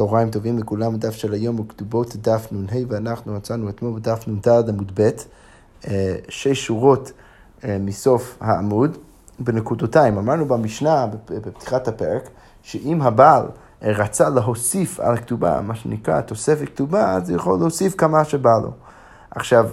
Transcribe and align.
צהריים 0.00 0.30
טובים 0.30 0.58
לכולם, 0.58 0.94
הדף 0.94 1.10
של 1.10 1.32
היום 1.32 1.56
הוא 1.56 1.68
כתובות 1.68 2.16
דף 2.16 2.48
נ"ה 2.52 2.76
ואנחנו 2.88 3.34
מצאנו 3.34 3.68
אתמול 3.68 4.00
בדף 4.00 4.28
נ"ד 4.28 4.68
עמוד 4.68 4.92
ב', 4.94 5.10
אה, 5.88 6.16
שש 6.28 6.66
שורות 6.66 7.12
אה, 7.64 7.76
מסוף 7.80 8.38
העמוד 8.40 8.98
בנקודותיים. 9.38 10.18
אמרנו 10.18 10.46
במשנה, 10.46 11.06
בפתיחת 11.30 11.88
הפרק, 11.88 12.28
שאם 12.62 13.02
הבעל 13.02 13.42
אה, 13.82 13.92
רצה 13.92 14.28
להוסיף 14.28 15.00
על 15.00 15.14
הכתובה, 15.14 15.60
מה 15.60 15.74
שנקרא 15.74 16.20
תוספת 16.20 16.68
כתובה, 16.68 17.12
אז 17.12 17.30
הוא 17.30 17.36
יכול 17.36 17.58
להוסיף 17.58 17.94
כמה 17.94 18.24
שבא 18.24 18.58
לו. 18.62 18.70
עכשיו, 19.30 19.70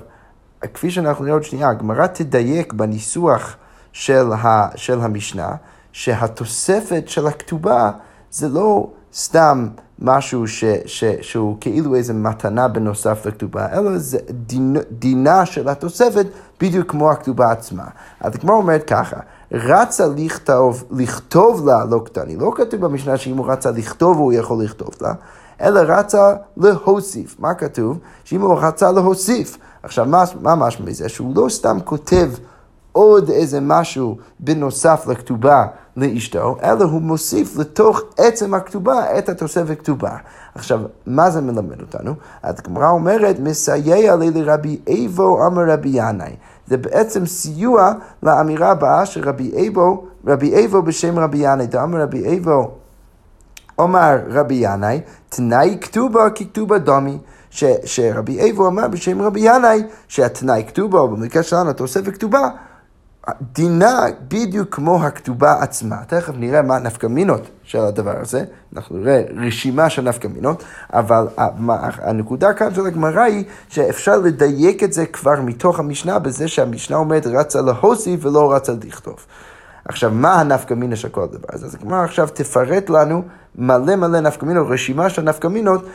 כפי 0.73 0.91
שאנחנו 0.91 1.23
נראה 1.23 1.36
עוד 1.36 1.44
שנייה, 1.44 1.70
הגמרא 1.70 2.07
תדייק 2.07 2.73
בניסוח 2.73 3.55
של, 3.91 4.34
ה, 4.34 4.68
של 4.75 5.02
המשנה, 5.02 5.55
שהתוספת 5.91 7.04
של 7.07 7.28
הכתובה 7.28 7.91
זה 8.32 8.50
לא 8.50 8.89
סתם 9.14 9.68
משהו 10.00 10.48
ש, 10.48 10.64
ש, 10.86 11.04
שהוא 11.21 11.57
כאילו 11.61 11.95
איזה 11.95 12.13
מתנה 12.13 12.67
בנוסף 12.67 13.26
לכתובה, 13.26 13.67
אלא 13.73 13.98
זה 13.98 14.17
דין, 14.30 14.77
דינה 14.91 15.45
של 15.45 15.70
התוספת 15.70 16.26
בדיוק 16.62 16.91
כמו 16.91 17.12
הכתובה 17.12 17.52
עצמה. 17.52 17.84
אז 18.20 18.36
הגמרא 18.36 18.55
אומרת 18.55 18.84
ככה, 18.84 19.17
רצה 19.52 20.08
לכתוב, 20.17 20.84
לכתוב 20.91 21.67
לה 21.67 21.86
לא 21.86 22.02
קטני, 22.05 22.36
לא 22.36 22.52
כתוב 22.55 22.81
במשנה 22.81 23.17
שאם 23.17 23.38
הוא 23.38 23.52
רצה 23.52 23.72
לכתוב 23.72 24.17
הוא 24.17 24.34
יכול 24.34 24.63
לכתוב 24.63 24.89
לה, 25.02 25.13
אלא 25.62 25.80
רצה 25.80 26.34
להוסיף. 26.58 27.36
מה 27.39 27.53
כתוב? 27.53 28.00
שאם 28.23 28.41
הוא 28.41 28.59
רצה 28.59 28.91
להוסיף. 28.91 29.58
עכשיו, 29.84 30.05
מה, 30.05 30.23
מה 30.41 30.55
משמע 30.55 30.86
מזה? 30.86 31.09
שהוא 31.09 31.34
לא 31.36 31.50
סתם 31.50 31.77
כותב 31.84 32.30
עוד 32.98 33.30
איזה 33.30 33.60
משהו 33.62 34.18
בנוסף 34.40 35.08
לכתובה 35.08 35.66
לאשתו, 35.98 36.58
אלא 36.64 36.84
הוא 36.84 37.02
מוסיף 37.02 37.58
לתוך 37.58 38.02
עצם 38.18 38.54
הכתובה 38.54 39.18
את 39.18 39.30
התוספת 39.30 39.80
כתובה. 39.80 40.18
עכשיו, 40.56 40.80
מה 41.06 41.30
זה 41.30 41.42
מלמד 41.42 41.82
אותנו? 41.82 42.14
הגמרא 42.44 42.90
אומרת, 42.90 43.40
מסייע 43.40 44.16
לי 44.16 44.31
לרבי 44.31 44.80
איבו 44.88 45.48
אמר 45.48 45.72
רבי 45.72 45.89
ינאי. 45.94 46.36
זה 46.67 46.78
בעצם 46.78 47.26
סיוע 47.26 47.92
לאמירה 48.23 48.72
הבאה 48.72 49.06
של 49.06 49.30
רבי 49.30 49.52
איבו, 49.54 50.06
רבי 50.28 50.56
איבו 50.56 50.82
בשם 50.82 51.20
רבי 51.20 51.38
ינאי. 51.38 51.67
דאמר 51.67 52.02
רבי 52.02 52.26
איבו 52.26 52.72
אמר 53.80 54.17
רבי 54.30 54.58
ינאי, 54.61 55.02
תנאי 55.30 55.78
כתובה 55.82 56.30
ככתובה 56.30 56.78
דומי. 56.78 57.17
ש, 57.50 57.64
שרבי 57.86 58.39
איבו 58.39 58.67
אמר 58.67 58.88
בשם 58.88 59.22
רבי 59.22 59.39
ינאי, 59.39 59.84
שהתנאי 60.08 60.64
כתובה, 60.67 61.00
או 61.00 61.08
במקרה 61.08 61.44
שלנו 61.44 61.70
התוספת 61.70 62.14
כתובה, 62.14 62.50
דינה 63.42 64.06
בדיוק 64.28 64.75
כמו 64.75 65.03
הכתובה 65.03 65.53
עצמה. 65.61 65.95
תכף 66.08 66.33
נראה 66.38 66.61
מה 66.61 66.75
הנפקמינות 66.75 67.42
של 67.64 67.80
הדבר 67.80 68.20
הזה, 68.22 68.44
אנחנו 68.75 68.97
נראה 68.97 69.23
רשימה 69.36 69.89
של 69.89 70.02
נפקמינות, 70.02 70.64
אבל 70.94 71.28
הנקודה 72.02 72.53
כאן 72.53 72.73
של 72.73 72.86
הגמרא 72.86 73.22
היא 73.22 73.44
שאפשר 73.70 74.17
לדייק 74.17 74.83
את 74.83 74.94
זה 74.94 75.05
כבר 75.05 75.42
מתוך 75.42 75.80
המשנה 75.80 76.20
בזה 76.20 76.48
שהמשנה 76.48 76.98
אומרת 76.98 77.28
רצה 77.28 77.61
להוסיף 77.61 78.25
ולא 78.25 78.53
רצה 78.53 78.73
לכתוב. 78.83 79.16
עכשיו, 79.88 80.11
מה 80.11 80.33
הנפקא 80.33 80.73
מינה 80.73 80.95
של 80.95 81.09
כל 81.09 81.23
הדבר 81.23 81.47
הזה? 81.53 81.66
אז 81.66 81.75
הגמרא 81.75 82.03
עכשיו 82.03 82.27
תפרט 82.33 82.89
לנו 82.89 83.23
מלא 83.57 83.95
מלא 83.95 84.19
נפקא 84.19 84.45
מינות, 84.45 84.67
רשימה 84.69 85.09
של 85.09 85.21
נפקא 85.21 85.47
מינות, 85.47 85.85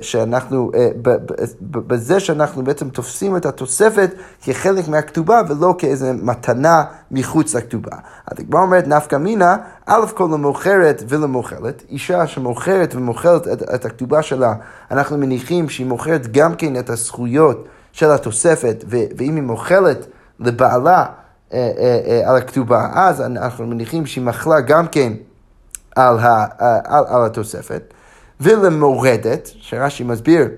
שאנחנו, 0.00 0.70
אה, 0.74 0.88
ב, 1.02 1.10
ב, 1.10 1.32
ב, 1.60 1.78
בזה 1.78 2.20
שאנחנו 2.20 2.64
בעצם 2.64 2.88
תופסים 2.88 3.36
את 3.36 3.46
התוספת 3.46 4.10
כחלק 4.42 4.88
מהכתובה 4.88 5.40
ולא 5.48 5.74
כאיזה 5.78 6.12
מתנה 6.12 6.84
מחוץ 7.10 7.54
לכתובה. 7.54 7.96
אז 8.26 8.40
הגמרא 8.40 8.62
אומרת 8.62 8.86
נפקא 8.86 9.16
מינה, 9.16 9.56
א' 9.86 10.06
כל 10.14 10.28
למוכרת 10.32 11.02
ולמוכלת, 11.08 11.82
אישה 11.88 12.26
שמוכרת 12.26 12.94
ומוכלת 12.94 13.48
את, 13.48 13.62
את 13.62 13.84
הכתובה 13.84 14.22
שלה, 14.22 14.54
אנחנו 14.90 15.18
מניחים 15.18 15.68
שהיא 15.68 15.86
מוכרת 15.86 16.32
גם 16.32 16.54
כן 16.54 16.76
את 16.78 16.90
הזכויות 16.90 17.64
של 17.92 18.10
התוספת, 18.10 18.84
ו, 18.88 18.96
ואם 19.16 19.36
היא 19.36 19.42
מוכלת 19.42 20.06
לבעלה, 20.40 21.04
על 22.24 22.36
הכתובה, 22.36 22.88
אז 22.94 23.20
אנחנו 23.20 23.66
מניחים 23.66 24.06
שהיא 24.06 24.24
מחלה 24.24 24.60
גם 24.60 24.86
כן 24.86 25.12
על, 25.96 26.18
ה, 26.18 26.46
על, 26.84 27.04
על 27.08 27.26
התוספת. 27.26 27.94
ולמורדת, 28.40 29.50
שרש"י 29.54 30.04
מסביר 30.04 30.48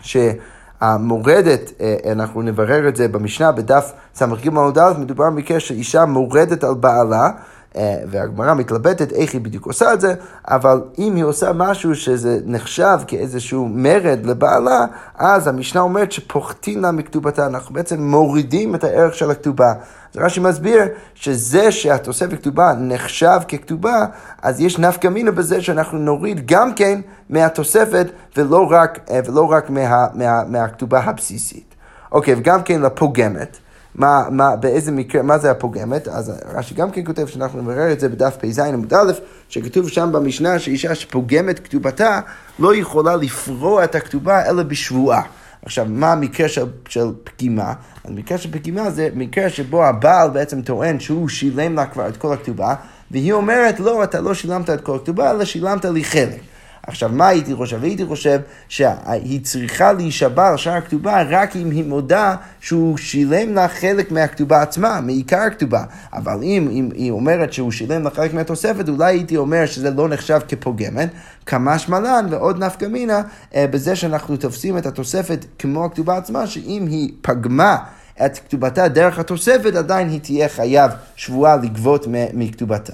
שהמורדת, 0.00 1.72
אנחנו 2.12 2.42
נברר 2.42 2.88
את 2.88 2.96
זה 2.96 3.08
במשנה 3.08 3.52
בדף 3.52 3.92
ס"ג 4.14 4.46
עמוד 4.46 4.78
א', 4.78 4.92
מדובר 4.98 5.30
במקרה 5.30 5.60
שאישה 5.60 6.04
מורדת 6.04 6.64
על 6.64 6.74
בעלה. 6.74 7.30
אה, 7.76 7.96
והגמרא 8.10 8.54
מתלבטת 8.54 9.12
איך 9.12 9.32
היא 9.32 9.40
בדיוק 9.40 9.66
עושה 9.66 9.92
את 9.92 10.00
זה, 10.00 10.14
אבל 10.48 10.82
אם 10.98 11.16
היא 11.16 11.24
עושה 11.24 11.52
משהו 11.52 11.94
שזה 11.94 12.38
נחשב 12.44 12.98
כאיזשהו 13.06 13.68
מרד 13.68 14.26
לבעלה, 14.26 14.84
אז 15.14 15.46
המשנה 15.46 15.80
אומרת 15.80 16.12
שפוחתים 16.12 16.82
לה 16.82 16.92
מכתובתה, 16.92 17.46
אנחנו 17.46 17.74
בעצם 17.74 18.02
מורידים 18.02 18.74
את 18.74 18.84
הערך 18.84 19.14
של 19.14 19.30
הכתובה. 19.30 19.72
אז 20.14 20.20
רש"י 20.20 20.40
מסביר 20.40 20.78
שזה 21.14 21.72
שהתוספת 21.72 22.38
כתובה 22.38 22.72
נחשב 22.78 23.38
ככתובה, 23.48 24.06
אז 24.42 24.60
יש 24.60 24.78
נפקא 24.78 25.08
מינה 25.08 25.30
בזה 25.30 25.62
שאנחנו 25.62 25.98
נוריד 25.98 26.46
גם 26.46 26.74
כן 26.74 27.00
מהתוספת 27.30 28.06
ולא 28.36 28.66
רק, 28.70 28.98
אה, 29.10 29.20
ולא 29.26 29.52
רק 29.52 29.70
מה, 29.70 30.06
מה, 30.14 30.42
מהכתובה 30.48 31.00
הבסיסית. 31.00 31.74
אוקיי, 32.12 32.34
וגם 32.34 32.62
כן 32.62 32.82
לפוגמת. 32.82 33.58
מה, 33.94 34.22
מה, 34.30 34.56
באיזה 34.56 34.92
מקרה, 34.92 35.22
מה 35.22 35.38
זה 35.38 35.50
הפוגמת, 35.50 36.08
אז 36.08 36.32
רש"י 36.54 36.74
גם 36.74 36.90
כן 36.90 37.04
כותב 37.04 37.26
שאנחנו 37.26 37.62
נברר 37.62 37.92
את 37.92 38.00
זה 38.00 38.08
בדף 38.08 38.36
פ"ז 38.36 38.58
עמוד 38.58 38.94
א', 38.94 39.12
שכתוב 39.48 39.88
שם 39.88 40.12
במשנה 40.12 40.58
שאישה 40.58 40.94
שפוגמת 40.94 41.58
כתובתה 41.58 42.20
לא 42.58 42.74
יכולה 42.74 43.16
לפרוע 43.16 43.84
את 43.84 43.94
הכתובה 43.94 44.48
אלא 44.48 44.62
בשבועה. 44.62 45.22
עכשיו, 45.64 45.86
מה 45.88 46.12
המקרה 46.12 46.48
של, 46.48 46.64
של 46.88 47.06
פגימה? 47.24 47.72
המקרה 48.04 48.38
של 48.38 48.52
פגימה 48.52 48.90
זה 48.90 49.08
מקרה 49.14 49.50
שבו 49.50 49.84
הבעל 49.84 50.30
בעצם 50.30 50.62
טוען 50.62 51.00
שהוא 51.00 51.28
שילם 51.28 51.74
לה 51.74 51.86
כבר 51.86 52.08
את 52.08 52.16
כל 52.16 52.32
הכתובה, 52.32 52.74
והיא 53.10 53.32
אומרת, 53.32 53.80
לא, 53.80 54.04
אתה 54.04 54.20
לא 54.20 54.34
שילמת 54.34 54.70
את 54.70 54.80
כל 54.80 54.96
הכתובה, 54.96 55.30
אלא 55.30 55.44
שילמת 55.44 55.84
לי 55.84 56.04
חלק. 56.04 56.40
עכשיו, 56.86 57.10
מה 57.12 57.28
הייתי 57.28 57.54
חושב? 57.54 57.82
הייתי 57.82 58.06
חושב 58.06 58.40
שהיא 58.68 59.40
צריכה 59.44 59.92
להישבע 59.92 60.48
על 60.48 60.56
שאר 60.56 60.72
הכתובה 60.72 61.22
רק 61.22 61.56
אם 61.56 61.70
היא 61.70 61.84
מודה 61.84 62.34
שהוא 62.60 62.96
שילם 62.98 63.54
לה 63.54 63.68
חלק 63.68 64.12
מהכתובה 64.12 64.62
עצמה, 64.62 65.00
מעיקר 65.00 65.40
הכתובה. 65.40 65.84
אבל 66.12 66.42
אם, 66.42 66.68
אם 66.70 66.88
היא 66.94 67.10
אומרת 67.10 67.52
שהוא 67.52 67.70
שילם 67.70 68.02
לה 68.02 68.10
חלק 68.10 68.34
מהתוספת, 68.34 68.88
אולי 68.88 69.14
הייתי 69.14 69.36
אומר 69.36 69.66
שזה 69.66 69.90
לא 69.90 70.08
נחשב 70.08 70.40
כפוגמת, 70.48 71.08
כמש 71.46 71.88
מלן 71.88 72.26
ועוד 72.30 72.64
נפקא 72.64 72.86
מינה 72.86 73.22
אה, 73.54 73.66
בזה 73.66 73.96
שאנחנו 73.96 74.36
תופסים 74.36 74.78
את 74.78 74.86
התוספת 74.86 75.44
כמו 75.58 75.84
הכתובה 75.84 76.16
עצמה, 76.16 76.46
שאם 76.46 76.86
היא 76.90 77.12
פגמה 77.20 77.76
את 78.24 78.38
כתובתה 78.38 78.88
דרך 78.88 79.18
התוספת, 79.18 79.74
עדיין 79.74 80.08
היא 80.08 80.20
תהיה 80.20 80.48
חייב 80.48 80.90
שבועה 81.16 81.56
לגבות 81.56 82.06
מכתובתה. 82.34 82.92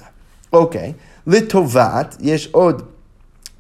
אוקיי, 0.53 0.93
לטובת, 1.27 2.17
יש 2.21 2.49
עוד... 2.53 2.83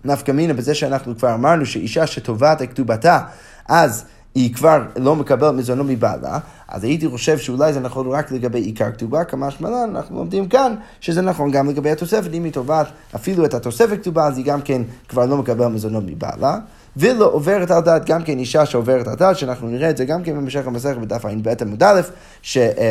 נפקא 0.04 0.32
מינה 0.32 0.54
בזה 0.54 0.75
שאנחנו 0.75 1.19
כבר 1.19 1.34
אמרנו 1.34 1.66
שאישה 1.66 2.06
שתובעת 2.06 2.62
את 2.62 2.70
כתובתה, 2.70 3.20
אז 3.69 4.04
היא 4.34 4.54
כבר 4.54 4.82
לא 4.97 5.16
מקבלת 5.16 5.54
מזונו 5.54 5.84
מבעלה, 5.84 6.38
אז 6.69 6.84
הייתי 6.84 7.09
חושב 7.09 7.38
שאולי 7.38 7.72
זה 7.72 7.81
נכון 7.81 8.10
רק 8.10 8.32
לגבי 8.32 8.58
עיקר 8.58 8.91
כתובה, 8.92 9.25
כמה 9.25 9.50
שמלן, 9.50 9.91
אנחנו 9.97 10.16
לומדים 10.16 10.48
כאן 10.48 10.75
שזה 11.00 11.22
נכון 11.22 11.50
גם 11.50 11.69
לגבי 11.69 11.91
התוספת, 11.91 12.31
אם 12.34 12.44
היא 12.44 12.53
תובעת 12.53 12.87
אפילו 13.14 13.44
את 13.44 13.54
התוספת 13.54 13.98
כתובה, 14.00 14.26
אז 14.26 14.38
היא 14.38 14.44
גם 14.44 14.62
כן 14.62 14.82
כבר 15.08 15.26
לא 15.26 15.37
מקבלת 15.37 15.70
מזונות 15.70 16.04
מבעלה. 16.06 16.58
ולא 16.98 17.32
עוברת 17.32 17.70
על 17.70 17.81
דעת 17.81 18.04
גם 18.04 18.22
כן 18.22 18.38
אישה 18.38 18.66
שעוברת 18.66 19.06
על 19.09 19.14
דעת, 19.14 19.38
שאנחנו 19.38 19.69
נראה 19.69 19.91
את 19.91 19.97
זה 19.97 20.04
גם 20.04 20.22
כן 20.22 20.36
במשך 20.36 20.66
המסכת 20.66 20.97
בדף 20.97 21.25
ע"ב 21.25 21.48
עמוד 21.60 21.82
א', 21.82 22.00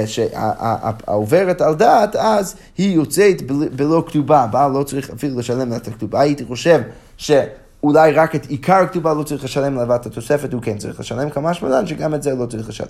שהעוברת 0.06 1.62
על 1.62 1.76
דעת, 1.76 2.16
אז 2.16 2.56
היא 2.78 2.96
יוצאת 2.96 3.42
בלא 3.76 4.04
כתובה, 4.08 4.48
בעל 4.52 4.72
לא 4.72 4.84
צריך 4.84 5.10
אפילו 5.10 5.40
לשלם 5.40 5.70
לה 5.70 5.76
את 5.76 5.88
הכתובה. 5.88 6.22
הייתי 6.22 6.46
חושב 6.46 6.82
שאולי 7.18 8.12
רק 8.12 8.36
את 8.36 8.46
עיקר 8.46 8.74
הכתובה 8.74 9.14
לא 9.14 9.24
צריך 9.24 9.44
לשלם 9.44 9.78
ואת 9.88 10.06
התוספת 10.06 10.54
הוא 10.54 10.62
כן 10.62 10.78
צריך 10.78 11.00
לשלם, 11.00 11.30
כמה 11.30 11.54
שמלן 11.54 11.88
שגם 11.88 12.14
את 12.14 12.24
זה 12.24 12.36
לא 12.36 12.46
צריך 12.46 12.70
לשלם. 12.70 12.88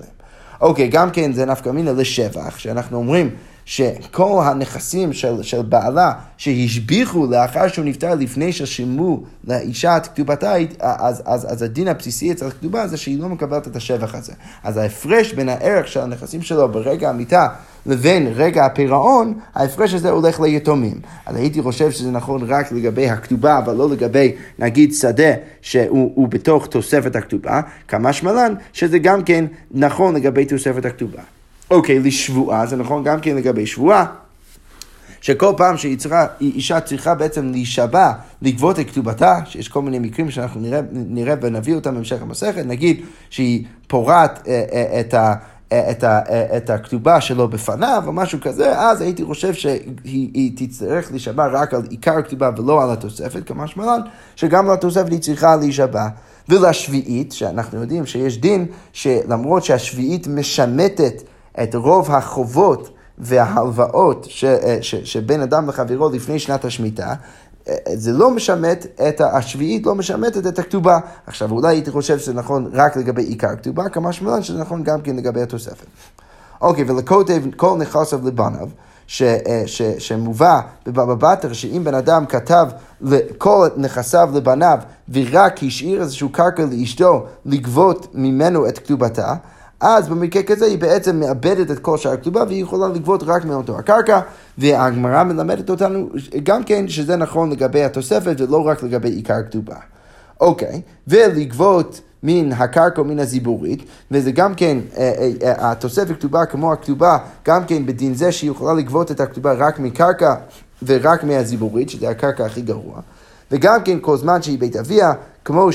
אוקיי, 0.61 0.87
גם 0.87 1.11
כן 1.11 1.33
זה 1.33 1.45
נפקא 1.45 1.69
מינה 1.69 1.91
לשבח, 1.91 2.57
שאנחנו 2.57 2.97
אומרים 2.97 3.29
שכל 3.67 4.41
הנכסים 4.45 5.13
של, 5.13 5.43
של 5.43 5.61
בעלה 5.61 6.11
שהשביחו 6.37 7.25
לאחר 7.25 7.67
שהוא 7.67 7.85
נפטר 7.85 8.15
לפני 8.15 8.53
ששילמו 8.53 9.23
לאישה 9.47 9.97
את 9.97 10.07
כתובתה, 10.07 10.53
אז, 10.79 11.21
אז, 11.25 11.53
אז 11.53 11.61
הדין 11.61 11.87
הבסיסי 11.87 12.31
אצל 12.31 12.47
הכתובה 12.47 12.87
זה 12.87 12.97
שהיא 12.97 13.19
לא 13.19 13.29
מקבלת 13.29 13.67
את 13.67 13.75
השבח 13.75 14.15
הזה. 14.15 14.33
אז 14.63 14.77
ההפרש 14.77 15.33
בין 15.33 15.49
הערך 15.49 15.87
של 15.87 15.99
הנכסים 15.99 16.41
שלו 16.41 16.69
ברגע 16.69 17.09
המיטה 17.09 17.47
לבין 17.85 18.27
רגע 18.35 18.65
הפירעון, 18.65 19.39
ההפרש 19.55 19.93
הזה 19.93 20.09
הולך 20.09 20.39
ליתומים. 20.39 21.01
אז 21.25 21.35
הייתי 21.35 21.61
חושב 21.61 21.91
שזה 21.91 22.11
נכון 22.11 22.41
רק 22.47 22.71
לגבי 22.71 23.09
הכתובה, 23.09 23.57
אבל 23.57 23.75
לא 23.75 23.89
לגבי, 23.89 24.35
נגיד, 24.59 24.93
שדה 24.93 25.33
שהוא 25.61 26.27
בתוך 26.27 26.67
תוספת 26.67 27.15
הכתובה, 27.15 27.61
כמה 27.87 28.13
שמלן, 28.13 28.53
שזה 28.73 28.99
גם 28.99 29.23
כן 29.23 29.45
נכון 29.71 30.15
לגבי 30.15 30.45
תוספת 30.45 30.85
הכתובה. 30.85 31.21
אוקיי, 31.71 31.99
לשבועה, 31.99 32.65
זה 32.65 32.75
נכון 32.75 33.03
גם 33.03 33.19
כן 33.19 33.35
לגבי 33.35 33.65
שבועה. 33.65 34.05
שכל 35.21 35.53
פעם 35.57 35.77
שאישה 35.77 36.79
צריכה 36.79 37.15
בעצם 37.15 37.51
להישבע, 37.51 38.11
לגבות 38.41 38.79
את 38.79 38.89
כתובתה, 38.89 39.39
שיש 39.45 39.67
כל 39.67 39.81
מיני 39.81 39.99
מקרים 39.99 40.31
שאנחנו 40.31 40.61
נראה, 40.61 40.81
נראה 40.91 41.35
ונביא 41.41 41.75
אותם 41.75 41.93
בהמשך 41.93 42.21
המסכת, 42.21 42.65
נגיד 42.65 43.05
שהיא 43.29 43.65
פורעת 43.87 44.47
אה, 44.47 44.63
אה, 44.73 44.99
את 44.99 45.13
ה... 45.13 45.33
את, 45.91 46.03
ה, 46.03 46.19
את 46.57 46.69
הכתובה 46.69 47.21
שלו 47.21 47.47
בפניו 47.47 48.03
או 48.07 48.13
משהו 48.13 48.39
כזה, 48.41 48.79
אז 48.79 49.01
הייתי 49.01 49.23
חושב 49.25 49.53
שהיא 49.53 50.51
תצטרך 50.55 51.11
להישבע 51.11 51.47
רק 51.47 51.73
על 51.73 51.81
עיקר 51.89 52.17
הכתובה 52.17 52.49
ולא 52.57 52.83
על 52.83 52.91
התוספת, 52.91 53.47
כמשמע 53.47 53.85
לן, 53.85 54.01
שגם 54.35 54.71
לתוספת 54.71 55.11
היא 55.11 55.19
צריכה 55.19 55.55
להישבע. 55.55 56.07
ולשביעית, 56.49 57.31
שאנחנו 57.31 57.81
יודעים 57.81 58.05
שיש 58.05 58.37
דין 58.37 58.65
שלמרות 58.93 59.63
שהשביעית 59.63 60.27
משמטת 60.27 61.23
את 61.63 61.75
רוב 61.75 62.11
החובות 62.11 62.89
וההלוואות 63.17 64.25
ש, 64.29 64.45
ש, 64.81 64.95
שבין 64.95 65.41
אדם 65.41 65.69
לחברו 65.69 66.09
לפני 66.09 66.39
שנת 66.39 66.65
השמיטה, 66.65 67.13
זה 67.93 68.11
לא 68.11 68.31
משמט 68.31 68.85
את 69.07 69.21
השביעית, 69.21 69.85
לא 69.85 69.95
משמטת 69.95 70.47
את 70.47 70.59
הכתובה. 70.59 70.99
עכשיו, 71.27 71.51
אולי 71.51 71.67
הייתי 71.67 71.91
חושב 71.91 72.19
שזה 72.19 72.33
נכון 72.33 72.69
רק 72.73 72.97
לגבי 72.97 73.23
עיקר 73.23 73.47
הכתובה, 73.47 73.89
כמה 73.89 74.13
שמלן 74.13 74.43
שזה 74.43 74.59
נכון 74.59 74.83
גם 74.83 75.01
כן 75.01 75.15
לגבי 75.15 75.41
התוספת. 75.41 75.85
אוקיי, 76.61 76.91
ולכותב 76.91 77.41
כל 77.55 77.77
נכסיו 77.77 78.19
לבניו, 78.23 78.67
ש, 79.07 79.23
ש, 79.65 79.81
שמובא 79.81 80.59
בבבא 80.85 81.13
בתר, 81.15 81.53
שאם 81.53 81.83
בן 81.83 81.93
אדם 81.93 82.25
כתב 82.25 82.67
כל 83.37 83.67
נכסיו 83.77 84.29
לבניו 84.33 84.79
ורק 85.09 85.63
השאיר 85.63 86.01
איזשהו 86.01 86.29
קרקע 86.29 86.65
לאשתו 86.65 87.25
לגבות 87.45 88.07
ממנו 88.13 88.67
את 88.67 88.77
כתובתה, 88.77 89.35
אז 89.79 90.09
במקרה 90.09 90.43
כזה 90.43 90.65
היא 90.65 90.79
בעצם 90.79 91.19
מאבדת 91.19 91.71
את 91.71 91.79
כל 91.79 91.97
שאר 91.97 92.11
הכתובה 92.11 92.43
והיא 92.47 92.63
יכולה 92.63 92.87
לגבות 92.87 93.23
רק 93.23 93.45
מאותו 93.45 93.79
הקרקע 93.79 94.19
והגמרא 94.57 95.23
מלמדת 95.23 95.69
אותנו 95.69 96.09
גם 96.43 96.63
כן 96.63 96.87
שזה 96.87 97.15
נכון 97.15 97.51
לגבי 97.51 97.83
התוספת 97.83 98.35
ולא 98.37 98.67
רק 98.67 98.83
לגבי 98.83 99.09
עיקר 99.09 99.33
הכתובה. 99.33 99.75
אוקיי, 100.39 100.81
ולגבות 101.07 102.01
מן 102.23 102.51
הקרקע 102.53 103.01
ומן 103.01 103.19
הזיבורית, 103.19 103.83
וזה 104.11 104.31
גם 104.31 104.55
כן, 104.55 104.77
אה, 104.97 105.13
אה, 105.17 105.31
אה, 105.43 105.71
התוספת 105.71 106.15
כתובה 106.15 106.45
כמו 106.45 106.73
הכתובה, 106.73 107.17
גם 107.45 107.65
כן 107.65 107.85
בדין 107.85 108.13
זה 108.13 108.31
שהיא 108.31 108.51
יכולה 108.51 108.73
לגבות 108.73 109.11
את 109.11 109.19
הכתובה 109.19 109.53
רק 109.53 109.79
מקרקע 109.79 110.35
ורק 110.83 111.23
מהזיבורית, 111.23 111.89
שזה 111.89 112.09
הקרקע 112.09 112.45
הכי 112.45 112.61
גרוע. 112.61 112.99
וגם 113.51 113.83
כן 113.83 113.97
כל 114.01 114.17
זמן 114.17 114.41
שהיא 114.41 114.59
בית 114.59 114.75
אביה, 114.75 115.13
כמו 115.45 115.71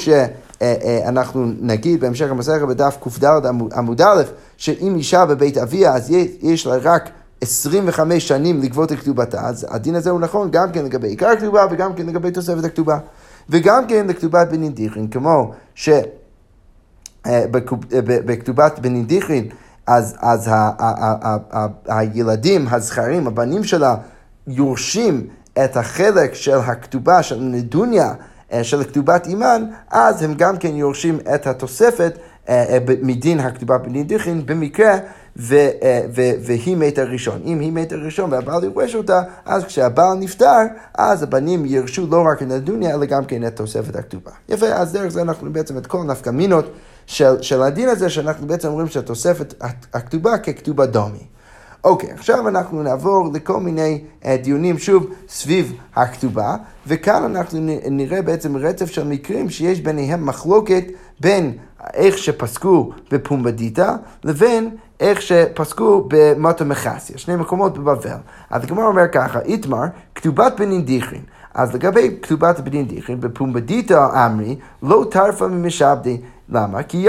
שאנחנו 0.62 1.46
נגיד 1.60 2.00
בהמשך 2.00 2.30
המסכת 2.30 2.62
בדף 2.68 2.96
קד 3.20 3.46
עמוד 3.74 4.00
א', 4.00 4.22
שאם 4.56 4.94
אישה 4.96 5.26
בבית 5.26 5.58
אביה 5.58 5.94
אז 5.94 6.10
יש 6.42 6.66
לה 6.66 6.76
רק 6.82 7.10
25 7.40 8.28
שנים 8.28 8.62
לגבות 8.62 8.92
את 8.92 8.98
כתובתה, 8.98 9.40
אז 9.40 9.66
הדין 9.70 9.94
הזה 9.94 10.10
הוא 10.10 10.20
נכון 10.20 10.50
גם 10.50 10.72
כן 10.72 10.84
לגבי 10.84 11.08
עיקר 11.08 11.26
הכתובה 11.26 11.66
וגם 11.70 11.94
כן 11.94 12.06
לגבי 12.06 12.30
תוספת 12.30 12.64
הכתובה. 12.64 12.98
וגם 13.48 13.86
כן 13.86 14.06
לכתובת 14.06 14.48
בנין 14.50 14.72
דיכרין, 14.72 15.08
כמו 15.08 15.52
ש... 15.74 15.88
בכתובת 18.04 18.78
בנין 18.78 19.06
דיכרין, 19.06 19.48
אז, 19.86 20.16
אז 20.20 20.48
ה, 20.48 20.52
ה, 20.54 20.72
ה, 20.78 21.36
ה, 21.50 21.66
ה, 21.88 21.98
הילדים, 21.98 22.66
הזכרים, 22.70 23.26
הבנים 23.26 23.64
שלה, 23.64 23.96
יורשים 24.46 25.26
את 25.64 25.76
החלק 25.76 26.34
של 26.34 26.58
הכתובה 26.58 27.22
של 27.22 27.40
נדוניה, 27.40 28.08
אה, 28.08 28.14
של 28.62 28.84
כתובת 28.84 29.26
אימן, 29.26 29.64
אז 29.90 30.22
הם 30.22 30.34
גם 30.34 30.56
כן 30.56 30.76
יורשים 30.76 31.18
את 31.34 31.46
התוספת 31.46 32.18
אה, 32.48 32.64
אה, 32.68 32.78
מדין 33.02 33.40
הכתובה 33.40 33.78
בנין 33.78 34.06
דיכרין, 34.06 34.46
במקרה 34.46 34.96
ו, 35.36 35.54
ו, 36.14 36.22
והיא 36.40 36.76
מתה 36.76 37.02
ראשון. 37.02 37.40
אם 37.44 37.60
היא 37.60 37.72
מתה 37.72 37.96
ראשון 37.96 38.32
והבעל 38.32 38.64
יורש 38.64 38.94
אותה, 38.94 39.22
אז 39.44 39.64
כשהבעל 39.64 40.18
נפטר, 40.18 40.62
אז 40.94 41.22
הבנים 41.22 41.64
ירשו 41.66 42.06
לא 42.10 42.24
רק 42.32 42.42
את 42.42 42.48
נדוניה, 42.48 42.94
אלא 42.94 43.04
גם 43.04 43.24
כן 43.24 43.46
את 43.46 43.56
תוספת 43.56 43.96
הכתובה. 43.96 44.30
יפה, 44.48 44.66
אז 44.66 44.92
דרך 44.92 45.08
זה 45.08 45.22
אנחנו 45.22 45.52
בעצם 45.52 45.78
את 45.78 45.86
כל 45.86 46.02
נפקא 46.02 46.30
מינות 46.30 46.72
של, 47.06 47.42
של 47.42 47.62
הדין 47.62 47.88
הזה, 47.88 48.10
שאנחנו 48.10 48.46
בעצם 48.46 48.68
אומרים 48.68 48.88
שהתוספת 48.88 49.54
הכתובה 49.92 50.38
ככתובה 50.38 50.86
דומי. 50.86 51.26
אוקיי, 51.84 52.10
עכשיו 52.12 52.48
אנחנו 52.48 52.82
נעבור 52.82 53.30
לכל 53.34 53.60
מיני 53.60 54.04
uh, 54.22 54.26
דיונים 54.42 54.78
שוב 54.78 55.06
סביב 55.28 55.72
הכתובה, 55.96 56.56
וכאן 56.86 57.22
אנחנו 57.22 57.58
נראה 57.90 58.22
בעצם 58.22 58.56
רצף 58.56 58.90
של 58.90 59.08
מקרים 59.08 59.50
שיש 59.50 59.80
ביניהם 59.80 60.26
מחלוקת 60.26 60.84
בין 61.20 61.52
איך 61.94 62.18
שפסקו 62.18 62.90
בפומבדיטה 63.10 63.96
לבין 64.24 64.70
איך 65.00 65.22
שפסקו 65.22 66.08
במוטו 66.08 66.64
מחסיה, 66.64 67.18
שני 67.18 67.36
מקומות 67.36 67.78
בבבל. 67.78 68.16
אז 68.50 68.64
הגמרא 68.64 68.86
אומר 68.86 69.08
ככה, 69.12 69.40
איתמר, 69.40 69.84
כתובת 70.14 70.52
בנין 70.58 70.84
דיכרין. 70.84 71.22
אז 71.54 71.74
לגבי 71.74 72.16
כתובת 72.22 72.60
בנין 72.60 72.88
דיכרין, 72.88 73.20
בפומבדיטה 73.20 74.26
אמרי, 74.26 74.56
לא 74.82 75.06
טרפה 75.10 75.48
ממשעבדי. 75.48 76.20
למה? 76.48 76.82
כי 76.82 77.06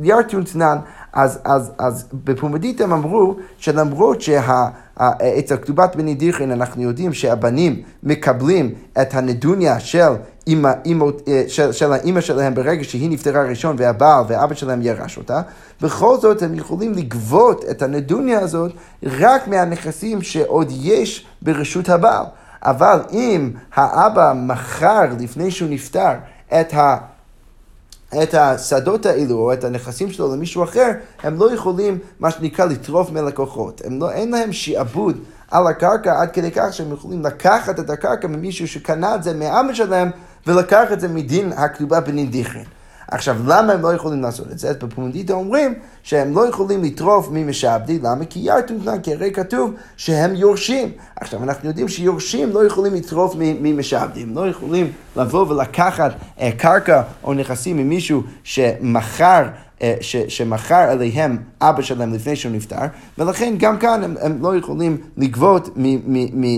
ירטון 0.00 0.44
תנן, 0.44 0.78
אז, 1.16 1.38
אז, 1.44 1.70
אז 1.78 2.08
בפומדית 2.24 2.80
הם 2.80 2.92
אמרו 2.92 3.36
שלמרות 3.58 4.20
שאצל 4.20 5.56
כתובת 5.56 5.96
בני 5.96 6.14
דיכרין 6.14 6.52
אנחנו 6.52 6.82
יודעים 6.82 7.12
שהבנים 7.12 7.82
מקבלים 8.02 8.74
את 9.00 9.14
הנדוניה 9.14 9.80
של 9.80 10.12
אימא, 10.46 10.72
אימא, 10.84 11.06
אה, 11.28 11.44
של, 11.48 11.72
של 11.72 11.92
האימא 11.92 12.20
שלהם 12.20 12.54
ברגע 12.54 12.84
שהיא 12.84 13.10
נפטרה 13.10 13.42
ראשון 13.42 13.76
והבעל 13.78 14.24
ואבא 14.28 14.54
שלהם 14.54 14.82
ירש 14.82 15.18
אותה, 15.18 15.40
בכל 15.82 16.18
זאת 16.20 16.42
הם 16.42 16.54
יכולים 16.54 16.92
לגבות 16.92 17.64
את 17.70 17.82
הנדוניה 17.82 18.40
הזאת 18.40 18.72
רק 19.02 19.48
מהנכסים 19.48 20.22
שעוד 20.22 20.68
יש 20.70 21.26
ברשות 21.42 21.88
הבעל. 21.88 22.24
אבל 22.62 23.00
אם 23.12 23.50
האבא 23.74 24.32
מכר 24.36 25.04
לפני 25.20 25.50
שהוא 25.50 25.70
נפטר 25.70 26.12
את 26.60 26.74
ה... 26.74 26.96
את 28.22 28.34
השדות 28.34 29.06
האלו, 29.06 29.34
או 29.38 29.52
את 29.52 29.64
הנכסים 29.64 30.12
שלו 30.12 30.34
למישהו 30.34 30.64
אחר, 30.64 30.90
הם 31.22 31.38
לא 31.38 31.54
יכולים, 31.54 31.98
מה 32.20 32.30
שנקרא, 32.30 32.64
לטרוף 32.64 33.10
מלקוחות. 33.10 33.82
לא, 33.90 34.10
אין 34.10 34.30
להם 34.30 34.52
שעבוד 34.52 35.18
על 35.50 35.66
הקרקע 35.66 36.20
עד 36.20 36.30
כדי 36.30 36.50
כך 36.50 36.72
שהם 36.72 36.92
יכולים 36.92 37.22
לקחת 37.24 37.80
את 37.80 37.90
הקרקע 37.90 38.28
ממישהו 38.28 38.68
שקנה 38.68 39.14
את 39.14 39.22
זה 39.22 39.34
מהאבא 39.34 39.74
שלהם, 39.74 40.10
ולקח 40.46 40.92
את 40.92 41.00
זה 41.00 41.08
מדין 41.08 41.52
הכתובה 41.52 42.00
בנין 42.00 42.30
דיכרין. 42.30 42.64
עכשיו, 43.08 43.36
למה 43.46 43.72
הם 43.72 43.82
לא 43.82 43.94
יכולים 43.94 44.22
לעשות 44.22 44.52
את 44.52 44.58
זה? 44.58 44.68
אז 44.68 44.76
בפומדיטה 44.76 45.32
אומרים 45.32 45.74
שהם 46.02 46.34
לא 46.34 46.48
יכולים 46.48 46.84
לטרוף 46.84 47.28
ממשעבדי, 47.32 47.98
למה? 47.98 48.24
כי 48.24 48.40
ירתון 48.40 48.78
תנן, 48.84 49.00
כי 49.00 49.14
הרי 49.14 49.32
כתוב 49.32 49.74
שהם 49.96 50.34
יורשים. 50.34 50.92
עכשיו, 51.16 51.42
אנחנו 51.42 51.68
יודעים 51.68 51.88
שיורשים 51.88 52.50
לא 52.50 52.66
יכולים 52.66 52.94
לטרוף 52.94 53.34
ממשעבדי, 53.38 54.22
הם 54.22 54.34
לא 54.34 54.48
יכולים 54.48 54.92
לבוא 55.16 55.46
ולקחת 55.48 56.12
אה, 56.40 56.50
קרקע 56.58 57.02
או 57.24 57.34
נכסים 57.34 57.76
ממישהו 57.76 58.22
שמכר 58.44 59.42
אה, 59.82 59.94
ש, 60.00 60.16
שמכר 60.16 60.92
אליהם 60.92 61.36
אבא 61.60 61.82
שלהם 61.82 62.14
לפני 62.14 62.36
שהוא 62.36 62.52
נפטר, 62.52 62.76
ולכן 63.18 63.54
גם 63.58 63.78
כאן 63.78 64.04
הם, 64.04 64.14
הם 64.20 64.38
לא 64.42 64.56
יכולים 64.56 64.96
לגבות 65.16 65.68